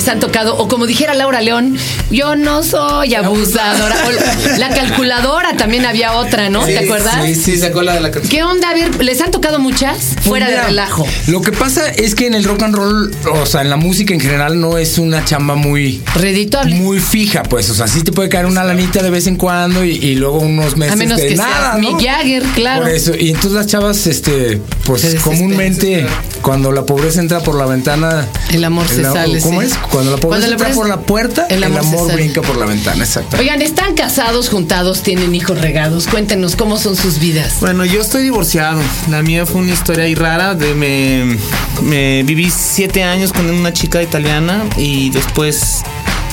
Les 0.06 0.14
han 0.14 0.20
tocado, 0.20 0.56
o 0.58 0.68
como 0.68 0.86
dijera 0.86 1.16
Laura 1.16 1.42
León, 1.42 1.78
yo 2.12 2.36
no 2.36 2.62
soy 2.62 3.16
abusadora. 3.16 3.96
O 4.06 4.60
la 4.60 4.70
calculadora 4.70 5.58
también 5.58 5.84
había 5.86 6.14
otra, 6.14 6.50
¿no? 6.52 6.64
¿Te 6.64 6.78
acuerdas? 6.78 7.26
Sí, 7.26 7.34
sí, 7.34 7.58
sacó 7.58 7.82
la 7.82 7.94
de 7.96 8.02
la 8.02 8.12
canción. 8.12 8.30
¿Qué 8.30 8.44
onda? 8.44 8.70
A 8.70 8.74
ver, 8.76 9.04
¿les 9.04 9.20
han 9.22 9.32
tocado 9.32 9.58
muchas? 9.58 10.16
Fuera 10.22 10.48
de 10.48 10.54
Pues 10.56 10.66
relajo. 10.68 11.08
Lo 11.28 11.42
que 11.42 11.52
pasa 11.52 11.90
es 11.90 12.14
que 12.14 12.28
en 12.28 12.36
el 12.36 12.44
rock 12.44 12.62
and 12.64 12.76
roll, 12.76 13.16
o 13.32 13.46
sea, 13.48 13.62
en 13.62 13.70
la 13.72 13.78
música 13.78 14.14
en 14.14 14.20
general, 14.20 14.60
no 14.60 14.78
es 14.78 15.00
una 15.00 15.26
chamba 15.26 15.56
muy. 15.56 16.04
Redituable. 16.14 16.76
Muy 16.76 17.00
fija, 17.00 17.42
pues. 17.42 17.70
O 17.72 17.74
sea, 17.74 17.88
sí 17.88 18.04
te 18.04 18.12
puede 18.12 18.30
caer 18.30 18.46
una 18.46 18.64
lanita 18.64 19.02
de 19.02 19.10
vez 19.10 19.26
en 19.26 19.38
cuando 19.38 19.84
y, 19.84 19.92
y 19.92 20.16
luego 20.16 20.38
unos 20.40 20.78
meses 20.78 20.94
A 20.94 20.98
menos 20.98 21.18
de 21.18 21.30
que 21.30 21.36
nada. 21.36 21.78
Mick 21.78 22.00
Jagger, 22.06 22.44
claro. 22.54 22.84
Por 22.84 22.92
eso. 22.92 23.14
Y 23.18 23.30
entonces 23.30 23.54
las 23.54 23.66
chavas, 23.68 24.06
este, 24.06 24.62
pues 24.86 25.16
comúnmente, 25.24 26.06
cuando 26.44 26.72
la 26.72 26.86
pobreza 26.86 27.20
entra 27.22 27.40
por 27.40 27.56
la 27.56 27.66
ventana. 27.66 28.28
El 28.52 28.64
amor 28.64 28.88
se 28.88 28.98
el- 29.02 29.06
sale, 29.06 29.40
¿Cómo 29.42 29.62
sí. 29.62 29.68
es? 29.68 29.74
Cuando 29.96 30.12
la 30.12 30.18
pobreza 30.18 30.48
Cuando 30.48 30.48
la 30.48 30.68
entra 30.68 30.76
por 30.76 30.90
la 30.90 31.00
puerta, 31.00 31.46
el 31.50 31.56
el 31.56 31.64
amor 31.64 31.80
amor, 31.80 32.00
se 32.02 32.08
sale. 32.08 32.24
brinca 32.24 32.42
por 32.42 32.58
la 32.58 32.66
ventana, 32.66 33.02
exacto. 33.06 33.38
Oigan, 33.40 33.62
están 33.62 33.94
casados, 33.96 34.50
juntados, 34.50 35.04
tienen 35.04 35.34
hijos 35.34 35.62
regados. 35.62 36.08
Cuéntenos 36.08 36.58
cómo 36.58 36.78
son 36.78 36.98
sus 36.98 37.18
vidas. 37.20 37.62
Bueno, 37.62 37.86
yo 37.86 38.02
estoy 38.02 38.24
divorciado. 38.24 38.82
La 39.10 39.22
mía 39.22 39.46
fue 39.46 39.62
una 39.62 39.72
historia 39.72 40.04
ahí 40.04 40.14
rara. 40.14 40.54
De 40.54 40.74
me, 40.76 41.38
me 41.82 42.24
viví 42.24 42.52
siete 42.52 43.04
años 43.04 43.32
con 43.32 43.50
una 43.50 43.72
chica 43.72 44.04
italiana 44.04 44.66
y 44.76 45.12
después, 45.12 45.84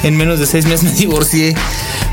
en 0.02 0.16
menos 0.16 0.38
de 0.38 0.46
seis 0.46 0.64
meses, 0.66 0.84
me 0.84 0.90
divorcié. 0.98 1.54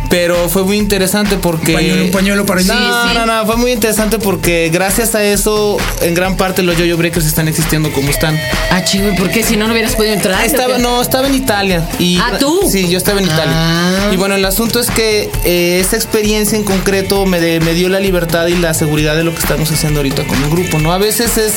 Pero 0.09 0.49
fue 0.49 0.63
muy 0.63 0.77
interesante 0.77 1.37
porque. 1.37 1.73
Un 1.75 1.77
pañuelo, 1.77 2.03
un 2.05 2.11
pañuelo 2.11 2.45
para 2.47 2.61
No, 2.63 2.73
allí. 2.73 3.13
no, 3.13 3.25
no, 3.27 3.45
fue 3.45 3.57
muy 3.57 3.71
interesante 3.71 4.17
porque 4.17 4.69
gracias 4.73 5.13
a 5.13 5.23
eso, 5.23 5.77
en 6.01 6.15
gran 6.15 6.35
parte 6.35 6.63
los 6.63 6.75
Yo-Yo 6.77 6.97
Breakers 6.97 7.27
están 7.27 7.47
existiendo 7.47 7.91
como 7.93 8.09
están. 8.09 8.35
Ah, 8.71 8.83
chingo, 8.83 9.15
¿por 9.15 9.29
qué? 9.29 9.43
Si 9.43 9.55
no, 9.55 9.67
no 9.67 9.73
hubieras 9.73 9.95
podido 9.95 10.15
entrar. 10.15 10.43
Estaba, 10.43 10.79
no, 10.79 10.99
estaba 10.99 11.27
en 11.27 11.35
Italia. 11.35 11.87
Y, 11.99 12.17
Ah, 12.17 12.37
¿tú? 12.39 12.61
Sí, 12.71 12.87
yo 12.89 12.97
estaba 12.97 13.19
en 13.19 13.25
Italia. 13.25 13.53
Ah. 13.53 14.09
Y 14.11 14.17
bueno, 14.17 14.33
el 14.33 14.45
asunto 14.45 14.79
es 14.79 14.89
que 14.89 15.29
eh, 15.45 15.79
esta 15.79 15.95
experiencia 15.95 16.57
en 16.57 16.63
concreto 16.63 17.27
me, 17.27 17.39
de- 17.39 17.59
me 17.59 17.75
dio 17.75 17.87
la 17.87 17.99
libertad 17.99 18.47
y 18.47 18.55
la 18.55 18.73
seguridad 18.73 19.15
de 19.15 19.23
lo 19.23 19.31
que 19.35 19.39
estamos 19.41 19.71
haciendo 19.71 19.99
ahorita 19.99 20.23
como 20.25 20.49
grupo, 20.49 20.79
¿no? 20.79 20.91
A 20.91 20.97
veces 20.97 21.37
es, 21.37 21.53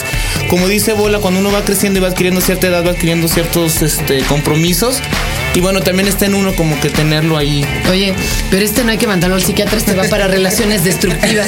como 0.50 0.68
dice 0.68 0.92
Bola, 0.92 1.20
cuando 1.20 1.40
uno 1.40 1.50
va 1.52 1.64
creciendo 1.64 2.00
y 2.00 2.02
va 2.02 2.08
adquiriendo 2.08 2.42
cierta 2.42 2.66
edad, 2.66 2.84
va 2.84 2.90
adquiriendo 2.90 3.28
ciertos 3.28 3.80
este, 3.80 4.18
compromisos. 4.24 4.96
Y 5.54 5.60
bueno, 5.60 5.80
también 5.82 6.08
está 6.08 6.24
en 6.26 6.34
uno 6.34 6.54
como 6.54 6.80
que 6.80 6.88
tenerlo 6.88 7.36
ahí. 7.36 7.64
Oye, 7.90 8.14
pero 8.50 8.64
este 8.64 8.84
no 8.84 8.90
hay 8.90 8.98
que 8.98 9.06
mandarlo 9.06 9.36
al 9.36 9.42
psiquiatra, 9.42 9.76
este 9.76 9.94
va 9.94 10.04
para 10.04 10.26
relaciones 10.26 10.82
destructivas. 10.82 11.46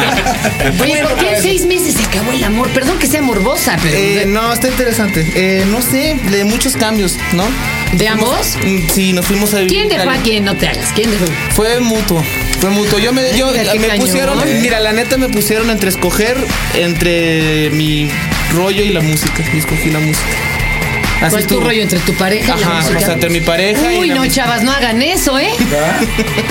Oye, 0.80 1.02
¿por 1.02 1.16
qué 1.16 1.34
en 1.36 1.42
seis 1.42 1.66
meses 1.66 1.94
se 1.94 2.04
acabó 2.04 2.32
el 2.32 2.44
amor? 2.44 2.68
Perdón 2.70 2.98
que 2.98 3.06
sea 3.06 3.22
morbosa, 3.22 3.76
pero. 3.82 3.96
Eh, 3.96 4.24
no, 4.26 4.52
está 4.52 4.68
interesante. 4.68 5.26
Eh, 5.34 5.64
no 5.70 5.82
sé, 5.82 6.16
de 6.30 6.44
muchos 6.44 6.76
cambios, 6.76 7.16
¿no? 7.32 7.44
¿De 7.94 8.06
ambos? 8.08 8.56
Mm, 8.64 8.76
Sí, 8.92 9.12
nos 9.12 9.26
fuimos 9.26 9.52
a 9.54 9.58
vivir. 9.58 9.72
¿Quién 9.72 9.88
dejó 9.88 10.08
a 10.08 10.16
quién? 10.18 10.44
No 10.44 10.54
te 10.56 10.68
hagas. 10.68 10.92
¿Quién 10.94 11.10
dejó? 11.10 11.24
Fue 11.50 11.80
mutuo, 11.80 12.22
fue 12.60 12.70
mutuo. 12.70 12.98
Yo 12.98 13.12
me, 13.12 13.36
yo, 13.36 13.50
Mira, 13.50 13.74
me 13.74 13.98
pusieron, 13.98 14.38
mira, 14.62 14.80
la 14.80 14.92
neta 14.92 15.16
me 15.16 15.28
pusieron 15.28 15.70
entre 15.70 15.90
escoger 15.90 16.36
entre 16.74 17.70
mi 17.70 18.08
rollo 18.54 18.84
y 18.84 18.90
la 18.90 19.00
música. 19.00 19.44
Y 19.52 19.58
escogí 19.58 19.90
la 19.90 19.98
música. 19.98 20.55
Así 21.20 21.30
¿Cuál 21.30 21.42
es 21.42 21.46
tu 21.46 21.60
rollo 21.60 21.82
entre 21.82 21.98
tu 22.00 22.14
pareja 22.14 22.56
y 22.56 22.60
la 22.60 22.66
Ajá, 22.66 22.80
música? 22.80 22.98
o 22.98 23.00
sea, 23.00 23.12
entre 23.14 23.30
mi 23.30 23.40
pareja 23.40 23.80
Uy, 23.98 24.08
no, 24.10 24.16
música. 24.16 24.34
chavas, 24.34 24.62
no 24.62 24.70
hagan 24.72 25.00
eso, 25.02 25.38
¿eh? 25.38 25.50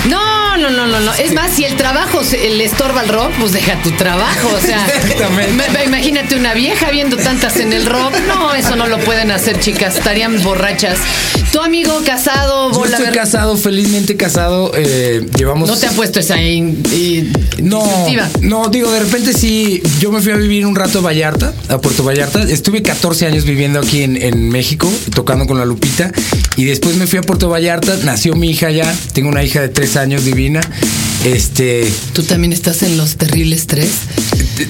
No, 0.08 0.56
no, 0.56 0.70
no, 0.70 0.86
no, 0.86 1.00
no. 1.00 1.14
Es 1.14 1.32
más, 1.34 1.52
si 1.52 1.64
el 1.64 1.76
trabajo 1.76 2.24
se- 2.24 2.48
le 2.50 2.64
estorba 2.64 3.00
al 3.00 3.08
rock, 3.08 3.30
pues 3.38 3.52
deja 3.52 3.80
tu 3.82 3.90
trabajo. 3.92 4.48
O 4.56 4.60
sea, 4.60 4.84
Exactamente. 4.86 5.52
me- 5.52 5.68
me- 5.78 5.84
imagínate 5.84 6.34
una 6.36 6.54
vieja 6.54 6.90
viendo 6.90 7.16
tantas 7.16 7.56
en 7.56 7.72
el 7.72 7.86
rock. 7.86 8.14
No, 8.28 8.54
eso 8.54 8.76
no 8.76 8.86
lo 8.86 8.98
pueden 9.00 9.30
hacer, 9.30 9.58
chicas. 9.60 9.96
Estarían 9.96 10.42
borrachas. 10.42 10.98
Tu 11.52 11.60
amigo 11.60 12.00
casado, 12.04 12.72
Yo 12.72 12.84
estoy 12.84 13.06
ver- 13.06 13.14
casado, 13.14 13.56
felizmente 13.56 14.16
casado. 14.16 14.72
eh, 14.76 15.26
llevamos. 15.36 15.68
No 15.68 15.76
te 15.76 15.86
ha 15.86 15.90
puesto 15.90 16.20
esa 16.20 16.40
in- 16.42 16.82
in- 16.92 17.32
No, 17.62 17.82
no, 18.40 18.68
digo, 18.68 18.90
de 18.90 19.00
repente 19.00 19.32
sí, 19.32 19.82
yo 20.00 20.10
me 20.10 20.20
fui 20.20 20.32
a 20.32 20.36
vivir 20.36 20.66
un 20.66 20.74
rato 20.76 20.98
a 20.98 21.02
Vallarta, 21.02 21.52
a 21.68 21.78
Puerto 21.78 22.02
Vallarta. 22.04 22.42
Estuve 22.42 22.82
14 22.82 23.26
años 23.26 23.44
viviendo 23.44 23.78
aquí 23.80 24.02
en, 24.02 24.20
en 24.20 24.48
México, 24.56 24.90
tocando 25.14 25.46
con 25.46 25.58
la 25.58 25.66
Lupita. 25.66 26.10
Y 26.56 26.64
después 26.64 26.96
me 26.96 27.06
fui 27.06 27.18
a 27.18 27.22
Puerto 27.22 27.50
Vallarta, 27.50 27.94
nació 28.04 28.34
mi 28.34 28.50
hija 28.50 28.70
ya, 28.70 28.90
tengo 29.12 29.28
una 29.28 29.44
hija 29.44 29.60
de 29.60 29.68
3 29.68 29.96
años 29.98 30.24
divina. 30.24 30.62
Este, 31.24 31.86
Tú 32.14 32.22
también 32.22 32.54
estás 32.54 32.82
en 32.82 32.96
los 32.96 33.16
terribles 33.16 33.66
tres. 33.66 33.90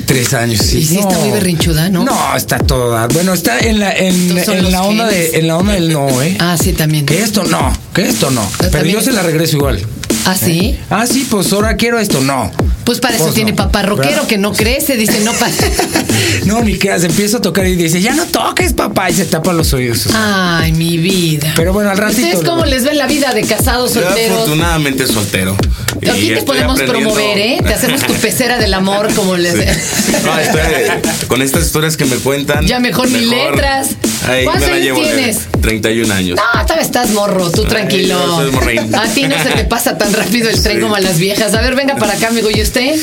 tres 0.06 0.34
años, 0.34 0.60
sí. 0.60 0.78
Y 0.78 0.84
sí 0.86 0.98
está 0.98 1.18
muy 1.18 1.30
berrinchuda, 1.30 1.88
¿no? 1.88 2.04
No, 2.04 2.36
está 2.36 2.58
toda. 2.58 3.06
Bueno, 3.08 3.32
está 3.34 3.60
en 3.60 3.78
la, 3.78 3.92
en, 3.96 4.34
la 4.72 4.82
onda 4.82 5.08
genes. 5.08 5.32
de, 5.32 5.38
en 5.38 5.46
la 5.46 5.56
onda 5.58 5.74
del 5.74 5.92
no, 5.92 6.22
¿eh? 6.22 6.36
Ah, 6.40 6.56
sí, 6.60 6.72
también. 6.72 7.06
Que 7.06 7.22
esto 7.22 7.44
no, 7.44 7.72
que 7.94 8.08
esto 8.08 8.30
no. 8.30 8.48
Pero 8.58 8.70
también 8.70 8.96
yo 8.96 9.02
se 9.02 9.12
la 9.12 9.22
regreso 9.22 9.56
igual. 9.56 9.80
¿Ah, 10.26 10.34
sí? 10.36 10.76
Ah, 10.90 11.06
sí, 11.06 11.26
pues 11.30 11.52
ahora 11.52 11.76
quiero 11.76 11.98
esto, 12.00 12.20
no. 12.20 12.50
Pues 12.84 13.00
para 13.00 13.14
eso 13.16 13.24
Pues 13.24 13.34
tiene 13.34 13.50
no. 13.50 13.56
papá 13.56 13.82
rockero 13.82 14.08
¿Verdad? 14.10 14.28
que 14.28 14.38
no 14.38 14.52
crece, 14.52 14.96
dice 14.96 15.20
no 15.24 15.32
pa- 15.32 15.48
No, 16.46 16.62
ni 16.62 16.78
que 16.78 16.96
se 17.00 17.06
empieza 17.06 17.38
a 17.38 17.40
tocar 17.40 17.66
y 17.66 17.74
dice, 17.74 18.00
ya 18.00 18.14
no 18.14 18.24
toques, 18.26 18.72
papá, 18.74 19.10
y 19.10 19.14
se 19.14 19.24
tapa 19.24 19.52
los 19.52 19.72
oídos. 19.72 20.06
Ay, 20.14 20.72
mi 20.72 20.96
vida. 20.98 21.52
Pero 21.56 21.72
bueno, 21.72 21.90
al 21.90 21.98
ratito 21.98 22.22
¿Ustedes 22.26 22.44
cómo 22.44 22.64
les 22.64 22.84
ven 22.84 22.96
la 22.98 23.06
vida 23.08 23.32
de 23.34 23.42
casados 23.42 23.94
Yo 23.94 24.02
solteros? 24.02 24.36
afortunadamente 24.42 25.06
soltero. 25.06 25.56
Y 26.00 26.08
Aquí 26.08 26.28
te 26.28 26.42
podemos 26.42 26.80
promover, 26.80 27.38
¿eh? 27.38 27.58
Te 27.66 27.74
hacemos 27.74 28.02
tu 28.02 28.12
pecera 28.14 28.58
del 28.58 28.74
amor, 28.74 29.12
como 29.14 29.36
les. 29.36 29.54
No, 29.56 30.38
estoy- 30.38 31.26
con 31.28 31.42
estas 31.42 31.64
historias 31.66 31.96
que 31.96 32.04
me 32.04 32.16
cuentan. 32.16 32.66
Ya 32.66 32.78
mejor 32.78 33.08
ni 33.10 33.20
letras. 33.24 33.88
Ahí 34.26 34.44
¿Cuántos 34.44 34.68
me 34.68 34.68
la 34.68 34.74
años 34.74 34.84
llevo 34.84 35.00
de 35.02 35.14
tienes? 35.14 35.38
31 35.60 36.12
años. 36.14 36.36
No, 36.38 36.62
todavía 36.62 36.84
estás 36.84 37.10
morro, 37.10 37.50
tú 37.50 37.62
Ay, 37.62 37.68
tranquilo. 37.68 38.08
yo 38.26 38.36
soy 38.36 38.50
morrín. 38.50 38.94
A 38.94 39.04
ti 39.08 39.22
no 39.24 39.36
se 39.42 39.50
te 39.50 39.64
pasa 39.64 39.96
tan 39.98 40.12
rápido 40.12 40.50
el 40.50 40.60
tren 40.62 40.76
Sí. 40.76 40.82
como 40.82 40.94
a 40.96 41.00
las 41.00 41.18
viejas. 41.18 41.54
A 41.54 41.60
ver, 41.60 41.74
venga 41.76 41.96
para 41.96 42.14
acá, 42.14 42.28
amigo. 42.28 42.48
¿Y 42.50 42.60
usted? 42.60 42.96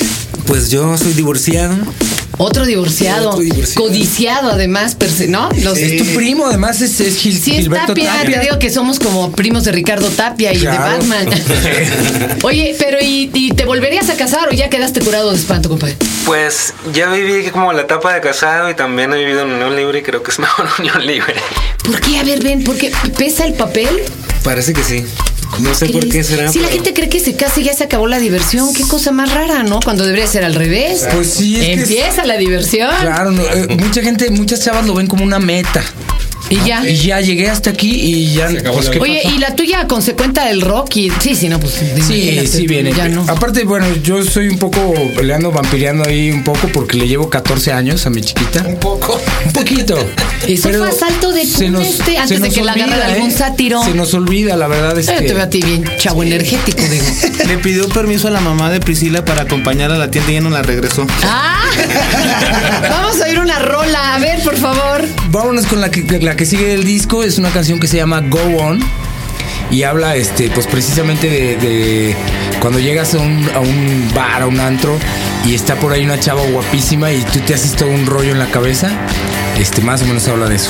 Pues 0.48 0.70
yo 0.70 0.98
soy 0.98 1.14
divorciado. 1.14 1.76
Otro 2.44 2.66
divorciado. 2.66 3.30
Otro 3.32 3.42
divorciado. 3.42 3.88
Codiciado, 3.88 4.52
además, 4.52 4.98
¿no? 5.30 5.50
Los, 5.62 5.78
Es 5.78 5.98
tu 5.98 6.06
primo, 6.16 6.46
además 6.48 6.82
es, 6.82 7.00
es 7.00 7.18
Gil- 7.24 7.40
Sí, 7.40 7.52
es 7.52 7.58
Gilberto 7.64 7.88
Tapia. 7.94 8.14
Tapia. 8.14 8.40
Te 8.40 8.46
digo 8.46 8.60
que 8.60 8.70
somos 8.70 9.00
como 9.00 9.32
primos 9.32 9.64
de 9.64 9.72
Ricardo 9.72 10.10
Tapia 10.10 10.54
y 10.54 10.60
Claro. 10.60 10.84
de 10.84 10.98
Batman. 10.98 11.28
Oye, 12.44 12.76
pero 12.78 12.98
¿y, 13.02 13.30
y 13.34 13.52
te 13.52 13.66
volverías 13.66 14.10
a 14.10 14.16
casar 14.16 14.50
o 14.50 14.52
ya 14.54 14.70
quedaste 14.70 15.00
curado 15.02 15.32
de 15.32 15.38
espanto, 15.38 15.70
compadre? 15.70 15.96
Pues 16.26 16.74
ya 16.94 17.10
viví 17.10 17.50
como 17.50 17.72
la 17.74 17.82
etapa 17.84 18.14
de 18.14 18.22
casado 18.22 18.70
y 18.70 18.76
también 18.76 19.14
he 19.14 19.18
vivido 19.18 19.42
en 19.42 19.52
unión 19.52 19.76
libre 19.76 20.00
y 20.00 20.02
creo 20.04 20.22
que 20.24 20.32
es 20.32 20.40
mejor 20.40 20.68
unión 20.80 21.06
libre. 21.06 21.36
¿Por 21.84 22.00
qué? 22.02 22.20
A 22.20 22.24
ver, 22.24 22.44
ven, 22.44 22.64
¿por 22.64 22.78
qué 22.78 22.92
pesa 23.18 23.46
el 23.46 23.54
papel? 23.54 23.90
Parece 24.44 24.74
que 24.74 24.84
sí. 24.84 25.06
No 25.60 25.74
sé 25.76 25.88
por 25.90 26.08
qué 26.10 26.24
será. 26.24 26.52
Si 26.52 26.60
la 26.60 26.68
gente 26.68 26.94
cree 26.94 27.10
que 27.10 27.20
se 27.20 27.36
casa 27.36 27.60
y 27.60 27.64
ya 27.66 27.74
se 27.74 27.84
acabó 27.84 28.08
la 28.08 28.20
diversión, 28.20 28.74
qué 28.74 28.84
cosa 28.84 29.12
más 29.12 29.34
rara, 29.34 29.64
¿no? 29.64 29.80
Cuando 29.82 30.04
debería 30.06 30.28
ser 30.28 30.44
al 30.44 30.56
revés. 30.56 31.06
Pues 31.14 31.34
sí, 31.34 31.56
es 31.58 31.62
que 31.66 31.74
es- 31.74 31.80
Empieza 31.90 32.26
la 32.26 32.38
diversión. 32.38 32.90
Claro, 33.02 33.32
no, 33.32 33.44
eh, 33.44 33.68
mucha 33.80 34.02
gente, 34.02 34.30
muchas 34.32 34.62
chavas 34.64 34.86
lo 34.86 34.94
ven 34.96 35.08
como 35.08 35.24
una 35.24 35.40
meta. 35.40 35.84
Y 36.54 36.68
ya. 36.68 36.88
Y 36.90 36.96
ya 36.96 37.22
llegué 37.22 37.50
hasta 37.50 37.70
aquí 37.72 37.90
y 37.92 38.34
ya. 38.34 38.48
pues, 38.74 38.90
¿qué 38.90 39.00
Oye, 39.00 39.22
pasó? 39.24 39.36
y 39.36 39.40
la 39.40 39.56
tuya 39.56 39.88
consecuenta 39.88 40.46
del 40.46 40.62
rock 40.62 40.96
y 40.98 41.12
sí, 41.22 41.36
sí, 41.36 41.50
no, 41.50 41.60
pues 41.60 41.74
Sí, 41.74 42.48
sí 42.48 42.68
viene. 42.68 42.94
Ya 42.94 43.08
no. 43.10 43.26
Aparte, 43.28 43.64
bueno, 43.64 43.86
yo 44.04 44.24
soy 44.24 44.48
un 44.50 44.58
poco, 44.60 44.94
le 45.22 45.34
ando 45.34 45.52
vampireando 45.52 46.04
ahí 46.08 46.32
un 46.32 46.44
poco 46.44 46.68
porque 46.74 46.98
le 46.98 47.08
llevo 47.08 47.30
14 47.30 47.72
años 47.74 48.06
a 48.06 48.10
mi 48.10 48.22
chiquita. 48.22 48.64
Un 48.68 48.78
poco. 48.78 49.20
Un 49.46 49.52
poquito. 49.54 49.98
Eso 50.48 50.70
fue 50.70 50.90
asalto 50.90 51.32
de 51.32 51.46
se 51.46 51.70
nos- 51.70 51.88
este, 51.88 52.18
antes 52.18 52.38
se 52.38 52.44
de 52.44 52.48
nos 52.50 52.54
que 52.56 52.64
la 52.64 52.74
agarrara 52.74 52.96
olvida, 53.06 53.14
algún 53.16 53.30
¿eh? 53.30 53.34
sátiro. 53.38 53.84
Se 53.84 53.94
nos 53.94 54.14
olvida, 54.14 54.58
la 54.58 54.68
verdad 54.68 54.98
es 55.00 55.08
Yo 55.08 55.14
que... 55.18 55.22
te 55.28 55.34
veo 55.34 55.44
a 55.44 55.50
ti 55.50 55.62
bien 55.62 55.86
chavo 55.98 56.22
energético, 56.24 56.82
digo. 56.84 57.06
Le 57.48 57.58
pidió 57.60 57.88
permiso 57.90 58.28
a 58.28 58.32
la 58.32 58.42
mamá 58.42 58.70
de 58.70 58.80
Priscila 58.80 59.24
para 59.26 59.44
acompañarla 59.44 59.96
a 59.96 60.00
la 60.00 60.12
tienda 60.12 60.32
y 60.32 60.34
ya 60.36 60.42
no 60.42 60.50
la 60.50 60.62
regresó. 60.62 61.08
¡Ah! 61.24 61.62
Vamos 62.90 63.22
a 63.22 63.26
oír 63.26 63.40
una 63.40 63.60
rola. 63.60 64.16
A 64.16 64.20
ver, 64.20 64.42
por 64.44 64.56
favor. 64.58 65.06
Vámonos 65.30 65.66
con 65.66 65.80
la 65.82 65.90
que, 65.90 66.02
la 66.20 66.36
que 66.36 66.43
sigue 66.46 66.68
del 66.68 66.84
disco. 66.84 67.24
Es 67.24 67.38
una 67.38 67.50
canción 67.50 67.80
que 67.80 67.88
se 67.88 67.98
llama 67.98 68.22
Go 68.22 68.40
On. 68.58 68.80
Y 69.72 69.84
habla, 69.84 70.16
este, 70.16 70.50
pues 70.50 70.68
precisamente 70.68 71.30
de, 71.30 72.16
cuando 72.60 72.80
llegas 72.80 73.16
a 73.16 73.20
un, 73.20 73.50
a 73.56 73.60
un 73.60 74.12
bar, 74.14 74.44
a 74.44 74.48
un 74.48 74.60
antro, 74.60 75.00
y 75.46 75.56
está 75.56 75.76
por 75.76 75.94
ahí 75.94 76.04
una 76.04 76.20
chava 76.20 76.44
guapísima 76.46 77.12
y 77.12 77.24
tú 77.24 77.40
te 77.40 77.56
haces 77.56 77.74
todo 77.74 77.90
un 77.90 78.06
rollo 78.06 78.32
en 78.32 78.40
la 78.40 78.48
cabeza. 78.48 78.92
Este, 79.60 79.82
más 79.82 80.02
o 80.04 80.06
menos 80.06 80.28
habla 80.28 80.48
de 80.48 80.56
eso. 80.56 80.70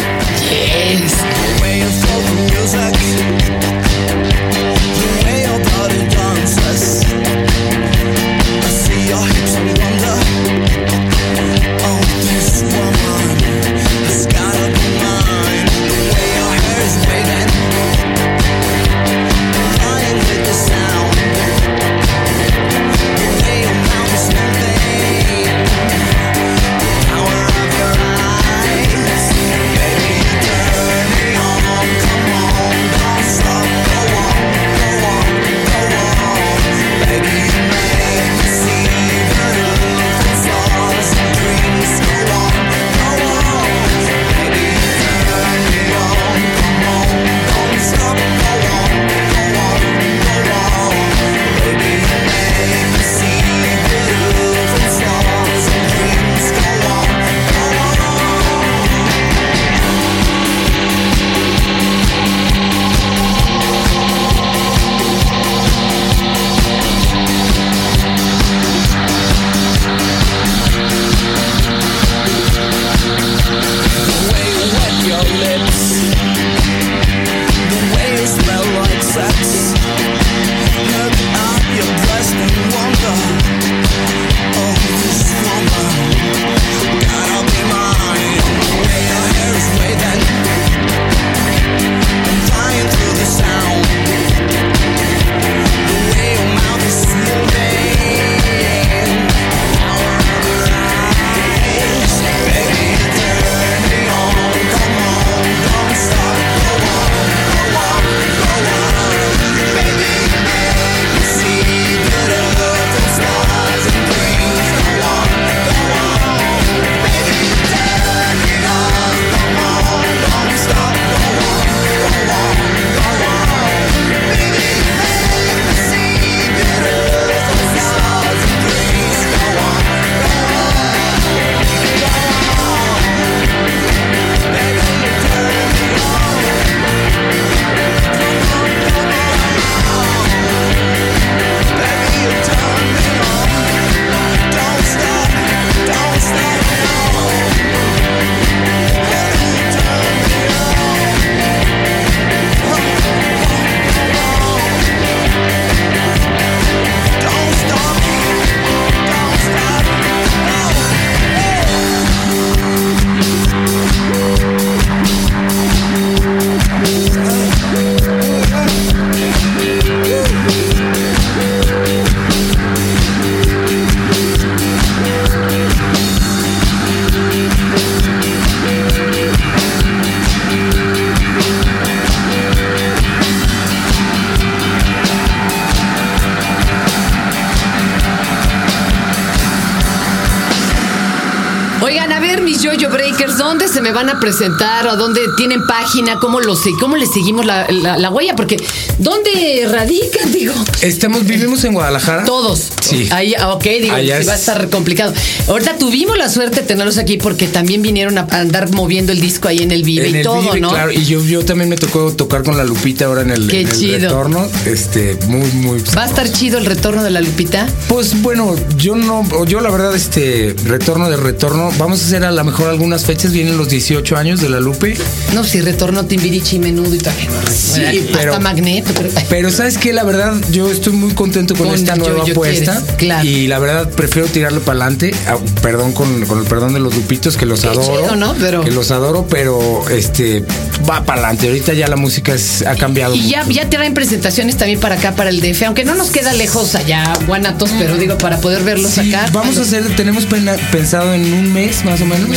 A 194.24 194.26
presentar? 194.26 194.88
¿O 194.88 194.96
dónde 194.96 195.20
tienen 195.38 195.66
página? 195.68 196.18
¿Cómo, 196.20 196.40
los, 196.40 196.62
cómo 196.80 196.96
les 196.96 197.12
seguimos 197.12 197.46
la, 197.46 197.68
la- 197.70 197.98
la 197.98 198.10
huella? 198.10 198.36
Porque, 198.36 198.58
¿dónde 199.00 199.68
radican? 199.70 200.32
Digo, 200.32 200.54
Estamos, 200.82 201.26
vivimos 201.26 201.64
en 201.66 201.74
Guadalajara. 201.74 202.24
todos. 202.26 202.70
Sí. 202.82 203.10
Ahí, 203.12 203.34
ah, 203.38 203.54
ok, 203.54 203.64
digo, 203.64 203.96
Allá 203.96 204.22
sí 204.22 204.28
va 204.28 204.34
a 204.34 204.36
es- 204.36 204.42
estar 204.42 204.70
complicado. 204.70 205.14
Ahorita 205.48 205.78
tuvimos 205.78 206.18
la 206.18 206.30
suerte 206.30 206.62
de 206.62 206.68
tenerlos 206.68 206.98
aquí 206.98 207.18
porque 207.18 207.48
también 207.48 207.82
vinieron 207.82 208.18
a 208.18 208.28
andar 208.32 208.72
moviendo 208.72 209.12
el 209.12 209.20
disco 209.20 209.48
ahí 209.50 209.60
en 209.60 209.72
el 209.72 209.84
Vive 209.84 210.08
En 210.08 210.16
y 210.16 210.18
el 210.20 210.24
todo, 210.24 210.42
Vive, 210.42 210.62
¿no? 210.62 210.70
claro. 210.70 210.92
Y 210.92 211.04
yo, 211.06 211.22
yo 211.24 211.44
también 211.44 211.70
me 211.70 211.76
tocó 211.76 212.12
tocar 212.14 212.44
con 212.44 212.56
la 212.58 212.64
Lupita 212.64 213.06
ahora 213.06 213.22
en 213.24 213.32
el, 213.32 213.48
Qué 213.48 213.62
en 213.62 213.68
el 213.68 213.74
chido. 213.78 214.00
retorno. 214.00 214.48
Este, 214.66 215.18
muy, 215.28 215.50
muy. 215.52 215.82
¿Va 215.98 216.04
a 216.04 216.06
estar 216.08 216.32
chido 216.32 216.58
el 216.58 216.66
retorno 216.66 217.04
de 217.04 217.10
la 217.10 217.20
Lupita? 217.22 217.68
Pues 217.90 218.22
bueno, 218.22 218.56
yo 218.78 218.96
no, 218.96 219.46
yo 219.46 219.60
la 219.60 219.70
verdad, 219.70 219.94
este, 219.96 220.56
retorno 220.66 221.10
de 221.10 221.18
retorno, 221.18 221.72
vamos 221.78 222.02
a 222.02 222.06
hacer 222.06 222.24
a 222.24 222.32
lo 222.32 222.44
mejor 222.44 222.70
algunas 222.70 223.04
fechas, 223.06 223.32
vienen 223.32 223.58
los 223.58 223.70
18 223.70 224.13
años 224.18 224.42
de 224.42 224.50
la 224.50 224.60
Lupe, 224.60 224.96
No, 225.34 225.44
si 225.44 225.62
retorno 225.62 226.06
Timbirichi, 226.06 226.60
menudo 226.60 226.94
y 226.96 227.00
también. 227.00 227.30
Sí, 227.52 227.82
pero- 228.14 228.34
Hasta 228.34 228.40
Magneto. 228.44 228.92
pero- 228.96 229.10
pero 229.30 229.52
sabes 229.52 229.78
que 229.78 229.94
la 229.94 230.04
verdad, 230.04 230.36
yo 230.52 230.72
estoy 230.72 230.94
muy 230.94 231.12
contento 231.14 231.56
con, 231.56 231.68
Con 231.68 231.76
esta 231.76 231.96
nueva 231.96 232.20
Yo-Yo 232.20 232.34
apuesta. 232.34 232.74
quieres, 232.74 232.96
claro. 232.98 233.28
Y 233.28 233.48
la 233.48 233.60
verdad, 233.60 233.90
prefiero 233.90 234.28
tirarle 234.28 234.60
para 234.60 234.82
adelante, 234.82 235.14
perdón 235.62 235.94
con, 235.94 236.26
con 236.26 236.40
el 236.40 236.46
perdón 236.46 236.74
de 236.74 236.80
los 236.80 236.96
Lupitos, 236.96 237.38
que 237.38 237.46
los 237.46 237.62
Qué 237.62 237.68
adoro. 237.68 238.02
chido, 238.02 238.16
¿no? 238.16 238.34
Pero- 238.36 238.64
Que 238.64 238.72
los 238.72 238.92
adoro, 238.92 239.26
pero 239.30 239.84
este, 239.90 240.44
va 240.90 241.04
para 241.06 241.22
adelante. 241.22 241.48
Ahorita 241.48 241.74
ya 241.74 241.88
la 241.88 241.96
música 241.96 242.34
es- 242.34 242.64
ha 242.66 242.76
cambiado. 242.76 243.16
Y 243.16 243.30
ya, 243.30 243.44
mucho. 243.44 243.56
ya 243.56 243.70
traen 243.70 243.94
presentaciones 243.94 244.58
también 244.58 244.80
para 244.80 244.96
acá, 244.96 245.16
para 245.16 245.30
el 245.30 245.40
DF, 245.42 245.66
aunque 245.66 245.84
no 245.86 245.96
nos 245.96 246.10
queda 246.12 246.34
lejos 246.34 246.76
allá, 246.76 247.12
Guanatos, 247.28 247.72
pero 247.80 247.98
digo, 247.98 248.18
para 248.18 248.38
poder 248.40 248.64
verlos 248.64 248.92
Sí, 248.92 249.14
acá. 249.14 249.28
vamos 249.34 249.58
a 249.58 249.62
hacer, 249.62 249.84
tenemos 249.96 250.26
pena- 250.26 250.56
pensado 250.72 251.14
en 251.14 251.34
un 251.34 251.54
mes 251.54 251.84
más 251.86 252.02
o 252.02 252.06
menos 252.06 252.30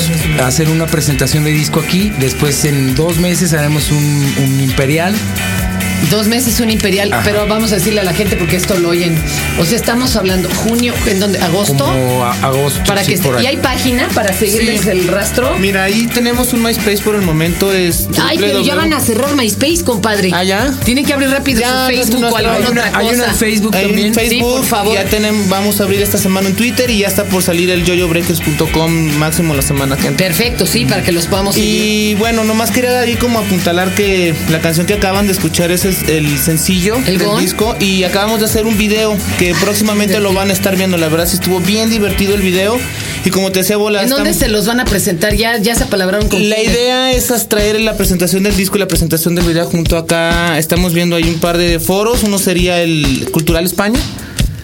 hacer 0.43 0.69
una 0.69 0.87
presentación 0.87 1.45
de 1.45 1.53
aquí. 1.75 2.11
Después 2.19 2.65
en 2.65 2.95
dos 2.95 3.19
meses 3.19 3.53
haremos 3.53 3.91
un 3.91 4.61
imperial. 4.61 5.15
Dos 6.11 6.29
meses 6.29 6.61
un 6.61 6.71
imperial, 6.71 7.13
Ajá. 7.13 7.23
pero 7.25 7.47
vamos 7.49 7.73
a 7.73 7.77
decirle 7.77 8.01
a 8.01 8.05
la 8.05 8.15
gente 8.15 8.37
porque 8.37 8.57
esto 8.57 8.77
lo 8.79 8.91
oyen. 8.91 9.17
O 9.59 9.65
sea, 9.65 9.77
estamos 9.77 10.15
hablando 10.15 10.49
junio, 10.51 10.95
¿en 11.07 11.19
dónde? 11.19 11.39
¿Agosto? 11.41 11.85
Como 11.85 12.25
a- 12.25 12.33
agosto. 12.43 12.81
para 12.87 13.03
sí, 13.03 13.13
que 13.15 13.19
por 13.19 13.35
esté- 13.35 13.39
ahí. 13.39 13.45
¿Y 13.45 13.47
hay 13.49 13.57
página 13.57 14.09
para 14.15 14.33
seguirles 14.33 14.83
Sí. 14.83 14.91
el 14.91 15.09
rastro? 15.09 15.57
Mira, 15.59 15.83
ahí 15.85 16.07
tenemos 16.07 16.53
un 16.53 16.63
MySpace 16.63 16.99
por 16.99 17.17
el 17.17 17.23
momento. 17.23 17.73
Es 17.73 18.07
Ay, 18.23 18.39
pero 18.39 18.61
ya 18.63 18.75
van 18.77 18.93
a 18.93 19.01
cerrar 19.01 19.35
MySpace, 19.35 19.83
compadre. 19.85 20.31
¿Ah, 20.33 20.45
ya? 20.45 20.73
Tienen 20.85 21.05
que 21.05 21.13
abrir 21.13 21.31
rápido 21.31 21.61
Ya, 21.61 21.87
su 21.89 21.93
Facebook 21.97 22.21
no, 22.21 22.29
o 22.29 22.31
no, 22.31 22.37
alguna 22.37 22.53
hay 22.55 22.61
otra 22.63 22.71
una- 22.73 22.85
hay 22.99 23.07
cosa. 23.07 23.15
una 23.23 23.25
en 23.33 23.35
Facebook 23.37 23.75
Ahí 23.77 23.87
también. 23.87 24.07
en 24.09 24.15
Facebook, 24.15 24.31
Sí, 24.37 24.41
por 24.59 24.65
favor. 24.65 24.95
ya 24.95 25.05
tenemos, 25.07 25.49
vamos 25.49 25.81
a 25.81 25.85
abrir 25.85 26.03
esta 26.03 26.19
semana 26.19 26.49
en 26.49 26.55
Twitter 26.55 26.89
y 26.91 26.99
ya 26.99 27.09
está 27.09 27.25
por 27.25 27.43
salir 27.43 27.69
el 27.71 27.85
yoyobreakers.com 27.85 28.93
máximo 29.19 29.55
la 29.55 29.63
semana 29.63 29.97
que. 29.97 30.11
Perfecto, 30.13 30.67
sí, 30.67 30.85
para 30.85 31.03
que 31.03 31.13
los 31.13 31.27
podamos 31.27 31.55
seguir. 31.57 32.13
Y 32.13 32.15
bueno, 32.15 32.45
nomás 32.45 32.71
quería 32.71 33.01
ahí 33.01 33.17
como 33.17 33.39
apuntalar 33.41 33.95
que 33.95 34.35
la 34.51 34.61
canción 34.61 34.87
que 34.87 34.95
acaban 34.95 35.27
de 35.27 35.33
escuchar 35.33 35.71
es 35.73 35.85
el 35.87 36.39
sencillo 36.39 36.97
¿El 37.07 37.19
del 37.19 37.29
Gone? 37.29 37.43
disco 37.43 37.77
y 37.81 38.05
acabamos 38.05 38.41
de 38.41 38.47
hacer 38.47 38.67
un 38.67 38.77
video 38.77 39.17
que 39.39 39.55
próximamente 39.61 40.21
lo 40.21 40.33
van 40.33 40.51
a 40.51 40.53
estar 40.53 40.77
viendo. 40.77 40.97
La 40.97 41.09
verdad 41.09 41.27
sí 41.27 41.37
estuvo 41.37 41.61
bien 41.61 41.91
divertido 41.91 42.35
el 42.35 42.43
video 42.43 42.79
y 43.25 43.31
como 43.31 43.53
te 43.53 43.61
decía 43.61 43.77
Bola, 43.77 44.03
¿En 44.03 44.09
dónde 44.09 44.35
se 44.35 44.49
los 44.49 44.67
van 44.67 44.81
a 44.81 44.85
presentar? 44.85 45.35
Ya, 45.35 45.59
ya 45.59 45.75
se 45.75 45.85
apalabraron 45.85 46.29
con 46.29 46.49
la 46.49 46.61
idea 46.61 47.13
es 47.13 47.49
traer 47.49 47.81
la 47.81 47.97
presentación 47.97 48.43
del 48.43 48.57
disco 48.57 48.77
y 48.77 48.81
la 48.81 48.89
presentación 48.89 49.35
del 49.35 49.45
video 49.45 49.67
junto 49.67 49.97
acá. 49.97 50.59
Estamos 50.59 50.93
viendo 50.93 51.17
ahí 51.17 51.25
un 51.25 51.39
par 51.41 51.59
de 51.59 51.79
foros. 51.81 52.23
Uno 52.23 52.39
sería 52.39 52.81
el 52.83 53.29
Cultural 53.33 53.65
España. 53.65 53.99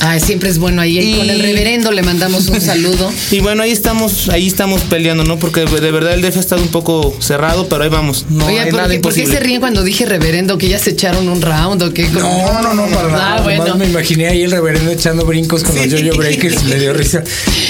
Ah, 0.04 0.18
siempre 0.18 0.48
es 0.50 0.58
bueno 0.58 0.82
ahí. 0.82 0.98
Y- 0.98 1.16
Con 1.18 1.30
el 1.30 1.40
reverendo 1.40 1.92
le 1.92 2.02
mandamos 2.02 2.48
un 2.48 2.60
saludo. 2.60 3.10
Y 3.30 3.40
bueno, 3.40 3.62
ahí 3.62 3.70
estamos, 3.70 4.28
ahí 4.28 4.46
estamos 4.48 4.82
peleando, 4.82 5.24
¿no? 5.24 5.38
Porque 5.38 5.60
de 5.64 5.90
verdad 5.90 6.12
el 6.14 6.22
DF 6.22 6.36
ha 6.36 6.40
estado 6.40 6.60
un 6.62 6.68
poco 6.68 7.14
cerrado, 7.20 7.68
pero 7.68 7.84
ahí 7.84 7.88
vamos. 7.88 8.26
No 8.28 8.46
Oiga, 8.46 8.62
hay 8.64 8.70
¿por, 8.70 8.80
nada 8.80 8.88
qué, 8.92 8.98
por 9.00 9.12
qué 9.14 9.20
imposible. 9.20 9.38
se 9.38 9.44
ríen 9.44 9.60
cuando 9.60 9.82
dije 9.84 10.04
reverendo? 10.04 10.58
¿Que 10.58 10.68
ya 10.68 10.78
se 10.78 10.90
echaron 10.90 11.28
un 11.28 11.40
round 11.40 11.82
o 11.82 11.94
qué? 11.94 12.08
No, 12.08 12.62
no, 12.62 12.74
no, 12.74 12.86
para 12.86 13.08
nada. 13.08 13.36
Ah, 13.36 13.40
bueno. 13.42 13.76
me 13.76 13.86
imaginé 13.86 14.26
ahí 14.28 14.42
el 14.42 14.50
reverendo 14.50 14.90
echando 14.90 15.24
brincos 15.24 15.62
con 15.62 15.76
los 15.76 15.86
Yo-Yo 15.88 16.14
Breakers 16.16 16.62
y 16.62 16.66
me 16.66 16.80
dio 16.80 16.92
risa. 16.92 17.22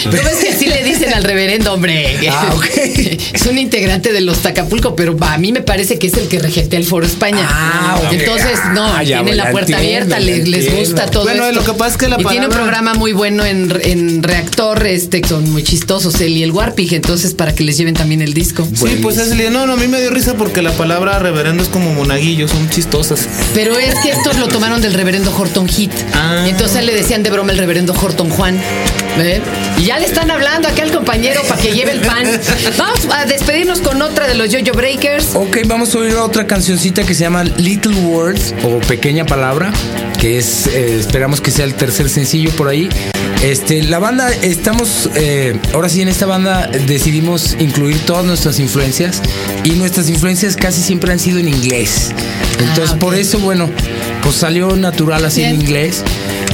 ¿No 0.06 0.10
ves 0.12 0.36
que 0.42 0.48
así 0.48 0.66
le 0.66 0.82
dicen 0.82 1.12
al 1.12 1.22
reverendo, 1.24 1.72
hombre? 1.72 2.18
Ah, 2.30 2.52
ok. 2.56 2.66
Es 3.34 3.46
un 3.46 3.58
integrante 3.58 4.12
de 4.12 4.20
los 4.20 4.38
Tacapulco, 4.38 4.96
pero 4.96 5.16
a 5.20 5.38
mí 5.38 5.52
me 5.52 5.62
parece 5.62 5.98
que 5.98 6.06
es 6.08 6.14
el 6.14 6.28
que 6.28 6.38
regentea 6.38 6.78
el 6.78 6.84
Foro 6.86 7.06
España. 7.06 7.46
Ah, 7.48 8.00
ok. 8.04 8.12
Entonces, 8.12 8.58
no, 8.74 8.84
Ah, 8.86 9.02
ya, 9.02 9.18
tiene 9.22 9.36
ya 9.36 9.44
la 9.44 9.50
puerta 9.52 9.72
entiendo, 9.80 10.14
abierta, 10.16 10.18
les, 10.20 10.48
les 10.48 10.74
gusta 10.76 11.06
todo 11.06 11.24
Bueno, 11.24 11.46
esto. 11.46 11.60
lo 11.60 11.64
que 11.66 11.72
pasa 11.78 11.92
es 11.92 11.96
que 11.98 12.08
la 12.08 12.18
y 12.22 12.24
tiene 12.24 12.46
un 12.46 12.52
programa 12.52 12.94
muy 12.94 13.12
bueno 13.12 13.44
en, 13.44 13.72
en 13.82 14.22
Reactor, 14.22 14.86
este, 14.86 15.26
son 15.26 15.50
muy 15.50 15.62
chistosos, 15.62 16.20
él 16.20 16.36
y 16.36 16.42
el 16.42 16.52
Warpig, 16.52 16.94
entonces 16.94 17.34
para 17.34 17.54
que 17.54 17.64
les 17.64 17.76
lleven 17.76 17.94
también 17.94 18.22
el 18.22 18.34
disco. 18.34 18.66
Sí, 18.74 18.98
pues 19.02 19.18
es 19.18 19.32
el 19.32 19.52
No, 19.52 19.66
no, 19.66 19.74
a 19.74 19.76
mí 19.76 19.88
me 19.88 20.00
dio 20.00 20.10
risa 20.10 20.34
porque 20.34 20.62
la 20.62 20.72
palabra 20.72 21.18
reverendo 21.18 21.62
es 21.62 21.68
como 21.68 21.92
monaguillo, 21.94 22.48
son 22.48 22.68
chistosas. 22.70 23.28
Pero 23.54 23.78
es 23.78 23.94
que 24.00 24.10
estos 24.10 24.38
lo 24.38 24.48
tomaron 24.48 24.80
del 24.80 24.94
reverendo 24.94 25.34
Horton 25.36 25.68
Heat. 25.68 25.90
Ah. 26.14 26.46
Entonces 26.48 26.84
le 26.84 26.94
decían 26.94 27.22
de 27.22 27.30
broma 27.30 27.52
el 27.52 27.58
reverendo 27.58 27.94
Horton 27.94 28.30
Juan. 28.30 28.60
¿Ve? 29.18 29.42
Y 29.82 29.86
ya 29.86 29.98
le 29.98 30.06
están 30.06 30.30
hablando 30.30 30.68
aquí 30.68 30.80
al 30.80 30.92
compañero 30.92 31.42
para 31.48 31.60
que 31.60 31.72
lleve 31.72 31.90
el 31.90 32.00
pan. 32.02 32.24
Vamos 32.78 33.00
a 33.12 33.24
despedirnos 33.24 33.80
con 33.80 34.00
otra 34.00 34.28
de 34.28 34.36
los 34.36 34.48
Jojo 34.54 34.76
Breakers. 34.76 35.30
Ok, 35.34 35.58
vamos 35.66 35.92
a 35.96 35.98
oír 35.98 36.14
otra 36.14 36.46
cancioncita 36.46 37.02
que 37.02 37.14
se 37.14 37.22
llama 37.22 37.42
Little 37.42 37.96
Words 37.96 38.54
o 38.62 38.78
Pequeña 38.78 39.26
Palabra, 39.26 39.72
que 40.20 40.38
es, 40.38 40.68
eh, 40.68 40.98
esperamos 41.00 41.40
que 41.40 41.50
sea 41.50 41.64
el 41.64 41.74
tercer 41.74 42.08
sencillo 42.08 42.50
por 42.52 42.68
ahí. 42.68 42.88
Este, 43.42 43.82
la 43.82 43.98
banda, 43.98 44.30
estamos, 44.42 45.10
eh, 45.16 45.58
ahora 45.74 45.88
sí 45.88 46.00
en 46.00 46.06
esta 46.06 46.26
banda 46.26 46.68
decidimos 46.86 47.56
incluir 47.58 47.98
todas 48.06 48.24
nuestras 48.24 48.60
influencias 48.60 49.20
y 49.64 49.70
nuestras 49.70 50.08
influencias 50.08 50.54
casi 50.56 50.80
siempre 50.80 51.10
han 51.10 51.18
sido 51.18 51.40
en 51.40 51.48
inglés. 51.48 52.12
Entonces, 52.60 52.90
Ah, 52.90 52.92
ok. 52.92 52.98
por 53.00 53.14
eso, 53.16 53.40
bueno, 53.40 53.68
pues 54.22 54.36
salió 54.36 54.76
natural 54.76 55.24
así 55.24 55.42
en 55.42 55.50
Bien. 55.56 55.62
inglés, 55.62 56.04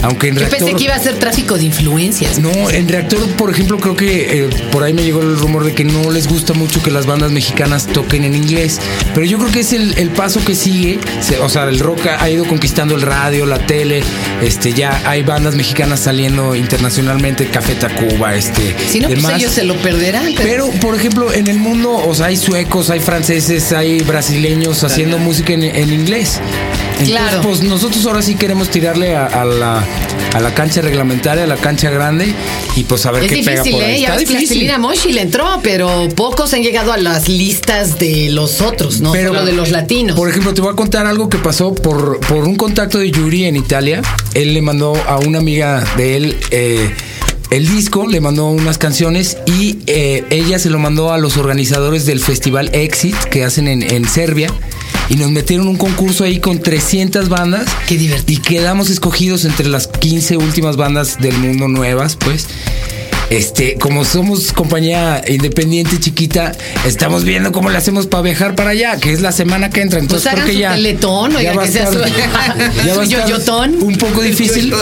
aunque 0.03 0.29
en 0.29 0.35
Yo 0.35 0.41
reactor... 0.41 0.59
pensé 0.61 0.75
que 0.77 0.85
iba 0.85 0.95
a 0.95 0.99
ser 0.99 1.19
tráfico 1.19 1.57
de 1.59 1.65
influencias. 1.65 2.39
No, 2.39 2.71
en 2.71 2.89
Reactor, 2.89 3.21
por 3.37 3.51
ejemplo, 3.51 3.79
creo 3.79 3.97
que 3.97 4.45
eh, 4.45 4.49
por 4.71 4.83
ahí 4.83 4.93
me 4.93 5.03
llegó 5.03 5.21
el 5.23 5.37
rumor 5.39 5.65
de 5.65 5.75
que 5.75 5.85
no 5.85 6.11
les 6.11 6.29
gusta 6.29 6.53
mucho 6.55 6.83
que 6.83 6.91
las 6.91 7.07
bandas 7.07 7.31
mexicanas 7.33 7.87
toquen 7.87 8.25
en 8.25 8.35
inglés. 8.35 8.81
Pero 9.15 9.27
yo 9.27 9.39
creo 9.39 9.51
que 9.51 9.61
es 9.61 9.73
el, 9.73 9.97
el 9.99 10.11
paso 10.11 10.45
que 10.45 10.55
sigue. 10.55 10.99
Se- 11.21 11.39
o 11.39 11.49
sea, 11.49 11.65
el 11.65 11.79
rock 11.81 12.07
ha, 12.19 12.29
ido 12.31 12.45
conquistando 12.47 12.95
el 12.95 13.03
radio, 13.03 13.47
la 13.47 13.59
tele. 13.67 14.03
Este, 14.43 14.73
ya 14.73 15.03
hay 15.05 15.23
bandas 15.23 15.55
mexicanas 15.55 16.01
saliendo 16.01 16.55
internacionalmente, 16.55 17.47
Café 17.49 17.75
Tacuba, 17.75 18.35
este. 18.35 18.75
Si 18.89 19.01
no, 19.01 19.09
pues 19.09 19.23
demás. 19.23 19.39
ellos 19.41 19.53
se 19.53 19.65
lo 19.65 19.75
perderán. 19.77 20.27
Pero, 20.43 20.71
por 20.81 20.95
ejemplo, 20.95 21.33
en 21.33 21.47
el 21.49 21.59
mundo, 21.59 21.93
o 21.97 22.15
sea, 22.15 22.27
hay 22.27 22.37
suecos, 22.37 22.91
hay 22.91 23.01
franceses, 23.01 23.73
hay 23.73 24.01
brasileños 24.03 24.85
haciendo 24.85 25.19
música 25.19 25.53
en, 25.53 25.63
en 25.65 25.93
inglés. 25.93 26.41
Entonces, 27.01 27.09
Claro. 27.09 27.41
pues 27.43 27.63
nosotros 27.63 28.05
ahora 28.07 28.23
sí 28.23 28.35
queremos 28.35 28.71
tirarle 28.71 29.15
a, 29.15 29.27
a 29.27 29.45
la, 29.45 29.85
a 30.35 30.41
la 30.41 30.55
cancha 30.55 30.83
reglamentaria, 30.83 31.45
a 31.45 31.47
la 31.47 31.57
cancha 31.57 31.91
grande, 31.91 32.33
y 32.77 32.85
pues 32.85 33.07
a 33.07 33.11
ver 33.11 33.25
es 33.25 33.33
qué 33.33 33.43
pega 33.43 33.65
por 33.65 33.83
ahí. 33.83 34.05
¿eh? 34.05 34.05
Está 34.05 34.17
difícil. 34.17 34.71
Moshi 34.79 35.13
le 35.13 35.23
entró, 35.23 35.47
pero 35.63 36.09
pocos 36.15 36.53
han 36.55 36.63
llegado 36.63 36.93
a 36.93 36.97
las 36.99 37.29
listas 37.29 37.99
de 37.99 38.31
los 38.31 38.61
otros, 38.61 39.01
no 39.01 39.13
Pero- 39.13 39.31
solo 39.33 39.45
de 39.45 39.53
los 39.53 39.71
latinos. 39.71 40.17
Por 40.17 40.29
ejemplo, 40.29 40.55
te 40.55 40.61
voy 40.61 40.73
a 40.73 40.77
contar 40.77 41.07
algo 41.07 41.29
que 41.29 41.39
pasó 41.39 41.75
por, 41.75 42.21
por 42.21 42.45
un 42.45 42.57
contacto 42.57 42.99
de 42.99 43.11
Yuri 43.11 43.47
en 43.47 43.57
Italia. 43.57 44.03
Él 44.35 44.55
le 44.55 44.63
mandó 44.63 44.95
a 45.07 45.19
una 45.19 45.39
amiga 45.39 45.85
de 45.97 46.17
él 46.17 46.37
eh, 46.51 46.95
el 47.51 47.67
disco, 47.67 48.07
le 48.07 48.21
mandó 48.21 48.47
unas 48.47 48.77
canciones 48.79 49.39
y 49.47 49.79
eh, 49.87 50.25
ella 50.31 50.59
se 50.59 50.69
lo 50.71 50.79
mandó 50.79 51.13
a 51.13 51.19
los 51.19 51.37
organizadores 51.39 52.05
del 52.07 52.21
festival 52.21 52.71
Exit 52.75 53.17
que 53.31 53.45
hacen 53.45 53.67
en, 53.69 53.83
en 53.83 54.07
Serbia. 54.07 54.53
Y 55.11 55.17
nos 55.17 55.31
metieron 55.31 55.69
un 55.69 55.77
concurso 55.77 56.25
ahí 56.25 56.39
con 56.39 56.61
300 56.61 57.29
bandas. 57.29 57.67
Qué 57.87 57.97
divertido. 57.97 58.41
Y 58.41 58.43
quedamos 58.43 58.91
escogidos 58.91 59.45
entre 59.45 59.69
las 59.69 59.87
15 59.87 60.37
últimas 60.37 60.77
bandas 60.77 61.19
del 61.21 61.37
mundo 61.39 61.69
nuevas, 61.69 62.17
pues. 62.17 62.47
Este, 63.31 63.75
como 63.79 64.05
somos 64.07 64.53
compañía 64.55 65.23
independiente 65.29 66.01
chiquita, 66.01 66.53
estamos 66.87 67.25
viendo 67.25 67.53
cómo 67.53 67.69
le 67.69 67.77
hacemos 67.77 68.07
para 68.07 68.23
viajar 68.23 68.55
para 68.55 68.71
allá, 68.71 68.97
que 68.97 69.13
es 69.13 69.21
la 69.21 69.33
semana 69.33 69.69
que 69.69 69.83
entra. 69.83 69.99
Entonces 69.99 70.31
Pues 70.33 70.43
creo 70.45 70.55
que 70.55 70.59
ya. 70.61 70.75
teletón, 70.75 71.37
oiga, 71.37 71.53
va 71.53 71.65
que 71.65 71.69
estar- 71.69 71.93
su- 71.93 71.99
ya 71.99 72.31
va 72.31 72.43
a 72.45 72.95
su 72.95 73.03
estar 73.03 73.27
yoyotón. 73.29 73.83
Un 73.83 73.97
poco 73.99 74.23
difícil. 74.23 74.73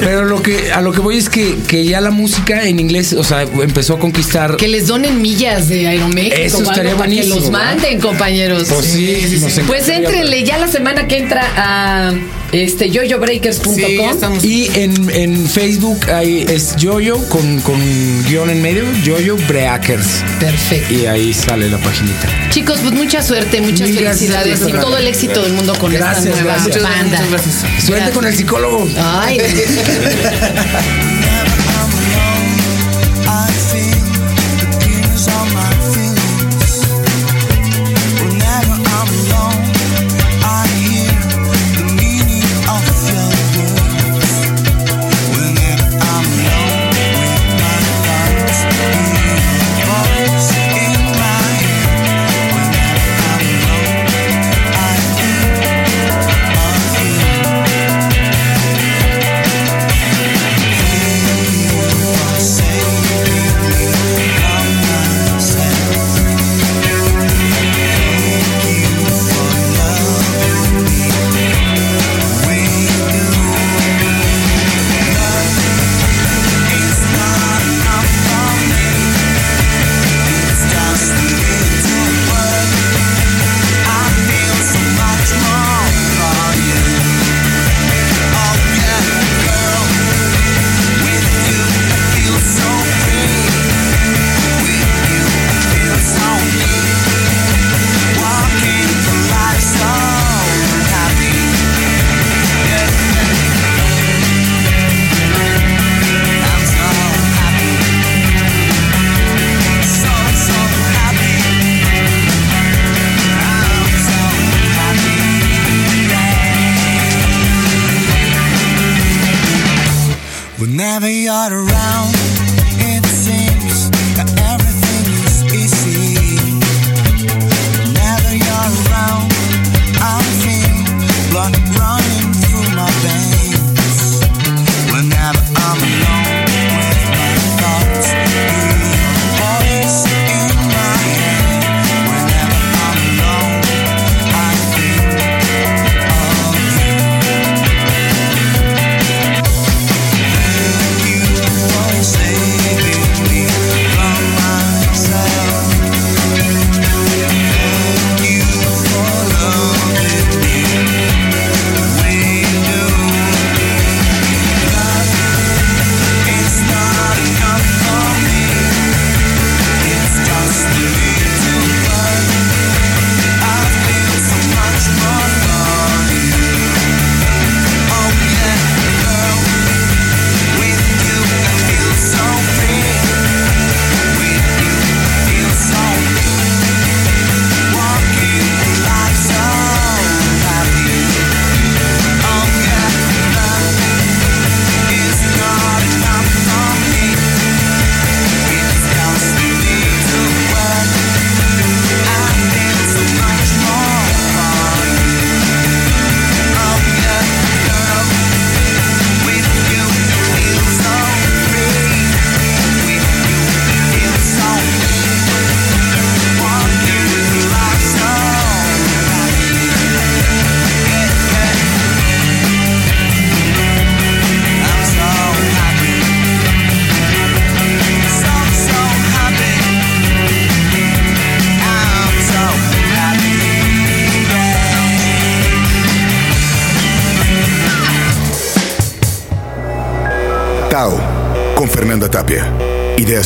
Pero 0.00 0.24
lo 0.24 0.42
que, 0.42 0.72
a 0.72 0.80
lo 0.80 0.92
que 0.92 1.00
voy 1.00 1.18
es 1.18 1.28
que, 1.28 1.54
que 1.68 1.84
ya 1.84 2.00
la 2.00 2.10
música 2.10 2.64
en 2.64 2.80
inglés, 2.80 3.12
o 3.12 3.22
sea, 3.22 3.42
empezó 3.42 3.94
a 3.94 3.98
conquistar. 4.00 4.56
Que 4.56 4.66
les 4.68 4.88
donen 4.88 5.22
millas 5.22 5.68
de 5.68 5.86
Aeroméxico. 5.86 6.36
Eso 6.36 6.62
estaría 6.62 6.96
para 6.96 7.08
Que 7.08 7.14
buenísimo, 7.14 7.34
los 7.36 7.50
¿verdad? 7.50 7.64
manden, 7.74 8.00
compañeros. 8.00 8.64
Pues 8.70 8.86
sí, 8.86 9.18
nos 9.40 9.52
encantaría, 9.56 9.66
Pues 9.66 9.88
éntrenle 9.88 10.42
ya 10.44 10.58
la 10.58 10.66
semana 10.68 11.06
que 11.06 11.18
entra 11.18 11.44
a 11.56 12.12
este 12.62 12.88
yoyobreakers.com. 12.90 13.74
Sí, 13.74 13.98
estamos. 14.00 14.44
Y 14.44 14.70
en, 14.74 15.10
en 15.10 15.46
Facebook 15.48 16.10
hay, 16.10 16.46
es 16.48 16.76
Yoyo 16.76 17.18
con, 17.28 17.60
con 17.60 17.80
guion 18.28 18.50
en 18.50 18.62
medio, 18.62 18.84
Yoyo 19.02 19.36
Breakers. 19.48 20.22
Perfecto. 20.38 20.94
Y 20.94 21.06
ahí 21.06 21.34
sale 21.34 21.68
la 21.68 21.78
paginita. 21.78 22.28
Chicos, 22.50 22.78
pues 22.80 22.92
mucha 22.92 23.22
suerte, 23.22 23.60
muchas 23.60 23.88
Mil 23.90 24.00
gracias, 24.00 24.30
felicidades 24.32 24.68
y 24.68 24.72
todo 24.72 24.96
el 24.96 25.06
éxito 25.08 25.42
del 25.42 25.54
mundo 25.54 25.74
con 25.78 25.92
Gracias, 25.92 26.26
esta 26.26 26.42
nueva 26.42 26.54
gracias. 26.64 26.82
banda. 26.82 27.16
Muchas 27.18 27.30
gracias. 27.30 27.54
Suerte 27.54 27.90
Gracias. 27.90 28.10
con 28.12 28.24
el 28.26 28.34
psicólogo. 28.34 28.88
Ay, 28.96 29.38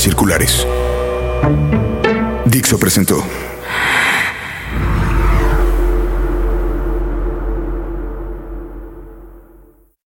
circulares. 0.08 0.66
Dixo 2.46 2.78
presentó 2.78 3.22